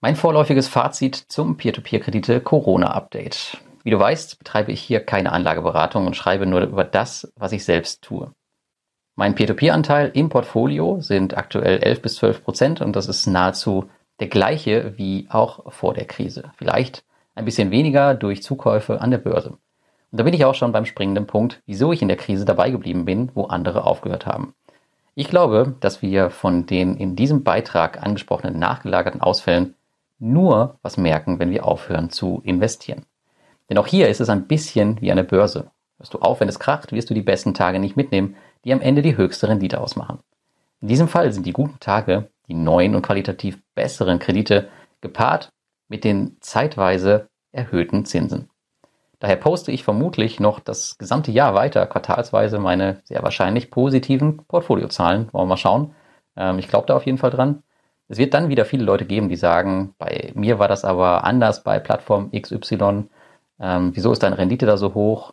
Mein 0.00 0.14
vorläufiges 0.14 0.68
Fazit 0.68 1.16
zum 1.16 1.56
Peer-to-Peer-Kredite 1.56 2.40
Corona-Update. 2.40 3.58
Wie 3.82 3.90
du 3.90 3.98
weißt, 3.98 4.38
betreibe 4.38 4.70
ich 4.70 4.80
hier 4.80 5.00
keine 5.00 5.32
Anlageberatung 5.32 6.06
und 6.06 6.14
schreibe 6.14 6.46
nur 6.46 6.60
über 6.60 6.84
das, 6.84 7.32
was 7.34 7.50
ich 7.50 7.64
selbst 7.64 8.02
tue. 8.02 8.30
Mein 9.16 9.34
Peer-to-Peer-Anteil 9.34 10.12
im 10.14 10.28
Portfolio 10.28 11.00
sind 11.00 11.36
aktuell 11.36 11.82
11 11.82 12.00
bis 12.00 12.14
12 12.14 12.44
Prozent 12.44 12.80
und 12.80 12.94
das 12.94 13.08
ist 13.08 13.26
nahezu 13.26 13.90
der 14.20 14.28
gleiche 14.28 14.96
wie 14.98 15.26
auch 15.30 15.72
vor 15.72 15.94
der 15.94 16.04
Krise. 16.04 16.52
Vielleicht 16.58 17.02
ein 17.34 17.44
bisschen 17.44 17.72
weniger 17.72 18.14
durch 18.14 18.44
Zukäufe 18.44 19.00
an 19.00 19.10
der 19.10 19.18
Börse. 19.18 19.58
Und 20.12 20.20
da 20.20 20.22
bin 20.22 20.32
ich 20.32 20.44
auch 20.44 20.54
schon 20.54 20.70
beim 20.70 20.86
springenden 20.86 21.26
Punkt, 21.26 21.60
wieso 21.66 21.92
ich 21.92 22.02
in 22.02 22.08
der 22.08 22.16
Krise 22.16 22.44
dabei 22.44 22.70
geblieben 22.70 23.04
bin, 23.04 23.32
wo 23.34 23.46
andere 23.46 23.82
aufgehört 23.82 24.26
haben. 24.26 24.54
Ich 25.20 25.28
glaube, 25.28 25.74
dass 25.80 26.00
wir 26.00 26.30
von 26.30 26.64
den 26.64 26.96
in 26.96 27.14
diesem 27.14 27.44
Beitrag 27.44 28.02
angesprochenen 28.02 28.58
nachgelagerten 28.58 29.20
Ausfällen 29.20 29.74
nur 30.18 30.78
was 30.80 30.96
merken, 30.96 31.38
wenn 31.38 31.50
wir 31.50 31.66
aufhören 31.66 32.08
zu 32.08 32.40
investieren. 32.42 33.04
Denn 33.68 33.76
auch 33.76 33.86
hier 33.86 34.08
ist 34.08 34.22
es 34.22 34.30
ein 34.30 34.46
bisschen 34.46 34.98
wie 35.02 35.12
eine 35.12 35.22
Börse. 35.22 35.72
Hörst 35.98 36.14
du 36.14 36.20
auf, 36.20 36.40
wenn 36.40 36.48
es 36.48 36.58
kracht, 36.58 36.92
wirst 36.92 37.10
du 37.10 37.14
die 37.14 37.20
besten 37.20 37.52
Tage 37.52 37.78
nicht 37.78 37.98
mitnehmen, 37.98 38.34
die 38.64 38.72
am 38.72 38.80
Ende 38.80 39.02
die 39.02 39.18
höchste 39.18 39.46
Rendite 39.46 39.82
ausmachen. 39.82 40.20
In 40.80 40.88
diesem 40.88 41.06
Fall 41.06 41.30
sind 41.34 41.44
die 41.44 41.52
guten 41.52 41.78
Tage, 41.80 42.30
die 42.48 42.54
neuen 42.54 42.94
und 42.94 43.02
qualitativ 43.02 43.58
besseren 43.74 44.20
Kredite, 44.20 44.70
gepaart 45.02 45.50
mit 45.88 46.02
den 46.02 46.38
zeitweise 46.40 47.28
erhöhten 47.52 48.06
Zinsen. 48.06 48.48
Daher 49.20 49.36
poste 49.36 49.70
ich 49.70 49.84
vermutlich 49.84 50.40
noch 50.40 50.60
das 50.60 50.98
gesamte 50.98 51.30
Jahr 51.30 51.54
weiter 51.54 51.86
quartalsweise 51.86 52.58
meine 52.58 53.02
sehr 53.04 53.22
wahrscheinlich 53.22 53.70
positiven 53.70 54.38
Portfoliozahlen. 54.46 55.28
Wollen 55.32 55.44
wir 55.44 55.50
mal 55.50 55.56
schauen. 55.56 55.94
Ähm, 56.36 56.58
ich 56.58 56.68
glaube 56.68 56.86
da 56.86 56.96
auf 56.96 57.06
jeden 57.06 57.18
Fall 57.18 57.30
dran. 57.30 57.62
Es 58.08 58.18
wird 58.18 58.34
dann 58.34 58.48
wieder 58.48 58.64
viele 58.64 58.82
Leute 58.82 59.04
geben, 59.04 59.28
die 59.28 59.36
sagen, 59.36 59.94
bei 59.98 60.32
mir 60.34 60.58
war 60.58 60.66
das 60.66 60.84
aber 60.84 61.22
anders 61.24 61.62
bei 61.62 61.78
Plattform 61.78 62.32
XY. 62.32 63.04
Ähm, 63.60 63.90
wieso 63.94 64.10
ist 64.10 64.22
deine 64.22 64.38
Rendite 64.38 64.66
da 64.66 64.76
so 64.76 64.94
hoch? 64.94 65.32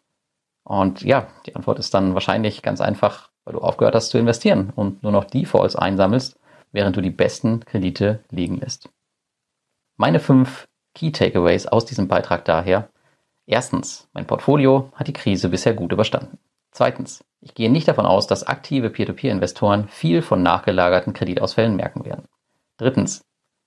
Und 0.63 1.01
ja, 1.01 1.27
die 1.45 1.55
Antwort 1.55 1.79
ist 1.79 1.93
dann 1.93 2.13
wahrscheinlich 2.13 2.61
ganz 2.61 2.81
einfach, 2.81 3.29
weil 3.45 3.53
du 3.53 3.61
aufgehört 3.61 3.95
hast 3.95 4.09
zu 4.09 4.17
investieren 4.17 4.73
und 4.75 5.01
nur 5.01 5.13
noch 5.13 5.23
Defaults 5.23 5.77
einsammelst, 5.77 6.37
während 6.73 6.97
du 6.97 7.01
die 7.01 7.09
besten 7.09 7.61
Kredite 7.61 8.19
liegen 8.29 8.57
lässt. 8.57 8.89
Meine 9.95 10.19
fünf 10.19 10.67
Key 10.93 11.11
Takeaways 11.11 11.67
aus 11.67 11.85
diesem 11.85 12.07
Beitrag 12.07 12.43
daher. 12.43 12.89
Erstens, 13.47 14.07
mein 14.13 14.27
Portfolio 14.27 14.91
hat 14.93 15.07
die 15.07 15.13
Krise 15.13 15.49
bisher 15.49 15.73
gut 15.73 15.91
überstanden. 15.91 16.37
Zweitens, 16.71 17.23
ich 17.41 17.55
gehe 17.55 17.71
nicht 17.71 17.87
davon 17.87 18.05
aus, 18.05 18.27
dass 18.27 18.45
aktive 18.45 18.91
Peer-to-Peer-Investoren 18.91 19.87
viel 19.87 20.21
von 20.21 20.43
nachgelagerten 20.43 21.13
Kreditausfällen 21.13 21.75
merken 21.75 22.05
werden. 22.05 22.25
Drittens, 22.77 23.23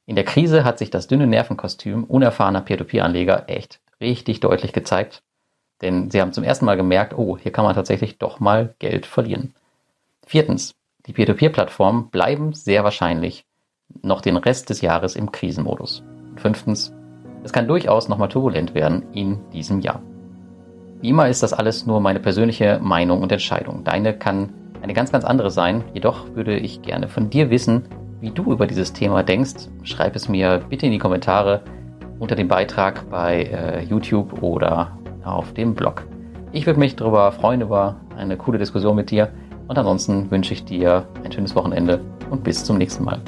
in 0.06 0.14
der 0.14 0.24
Krise 0.24 0.62
hat 0.64 0.78
sich 0.78 0.90
das 0.90 1.08
dünne 1.08 1.26
Nervenkostüm 1.26 2.04
unerfahrener 2.04 2.60
Peer-to-Peer-Anleger 2.60 3.48
echt 3.48 3.80
richtig 4.00 4.38
deutlich 4.38 4.72
gezeigt 4.72 5.22
denn 5.82 6.10
sie 6.10 6.20
haben 6.20 6.32
zum 6.32 6.44
ersten 6.44 6.64
Mal 6.64 6.76
gemerkt, 6.76 7.14
oh, 7.16 7.38
hier 7.38 7.52
kann 7.52 7.64
man 7.64 7.74
tatsächlich 7.74 8.18
doch 8.18 8.40
mal 8.40 8.74
Geld 8.78 9.06
verlieren. 9.06 9.54
Viertens, 10.26 10.74
die 11.06 11.12
Peer-to-Peer-Plattformen 11.12 12.10
bleiben 12.10 12.52
sehr 12.52 12.84
wahrscheinlich 12.84 13.44
noch 14.02 14.20
den 14.20 14.36
Rest 14.36 14.70
des 14.70 14.82
Jahres 14.82 15.16
im 15.16 15.32
Krisenmodus. 15.32 16.02
Fünftens, 16.36 16.92
es 17.44 17.52
kann 17.52 17.68
durchaus 17.68 18.08
nochmal 18.08 18.28
turbulent 18.28 18.74
werden 18.74 19.04
in 19.12 19.38
diesem 19.52 19.80
Jahr. 19.80 20.00
Wie 21.00 21.08
immer 21.08 21.28
ist 21.28 21.42
das 21.42 21.52
alles 21.52 21.86
nur 21.86 22.00
meine 22.00 22.20
persönliche 22.20 22.78
Meinung 22.82 23.22
und 23.22 23.32
Entscheidung. 23.32 23.84
Deine 23.84 24.12
kann 24.12 24.50
eine 24.82 24.92
ganz, 24.94 25.12
ganz 25.12 25.24
andere 25.24 25.50
sein. 25.50 25.84
Jedoch 25.94 26.34
würde 26.34 26.56
ich 26.56 26.82
gerne 26.82 27.08
von 27.08 27.30
dir 27.30 27.50
wissen, 27.50 27.84
wie 28.20 28.30
du 28.30 28.52
über 28.52 28.66
dieses 28.66 28.92
Thema 28.92 29.22
denkst. 29.22 29.68
Schreib 29.82 30.14
es 30.14 30.28
mir 30.28 30.60
bitte 30.68 30.86
in 30.86 30.92
die 30.92 30.98
Kommentare 30.98 31.62
unter 32.18 32.36
dem 32.36 32.48
Beitrag 32.48 33.08
bei 33.10 33.44
äh, 33.44 33.82
YouTube 33.84 34.42
oder 34.42 34.98
auf 35.24 35.54
dem 35.54 35.74
Blog. 35.74 36.06
Ich 36.52 36.66
würde 36.66 36.78
mich 36.78 36.96
darüber 36.96 37.32
freuen, 37.32 37.62
über 37.62 37.96
eine 38.16 38.36
coole 38.36 38.58
Diskussion 38.58 38.96
mit 38.96 39.10
dir. 39.10 39.30
Und 39.68 39.78
ansonsten 39.78 40.30
wünsche 40.30 40.52
ich 40.52 40.64
dir 40.64 41.06
ein 41.24 41.32
schönes 41.32 41.54
Wochenende 41.54 42.00
und 42.28 42.44
bis 42.44 42.64
zum 42.64 42.76
nächsten 42.76 43.04
Mal. 43.04 43.20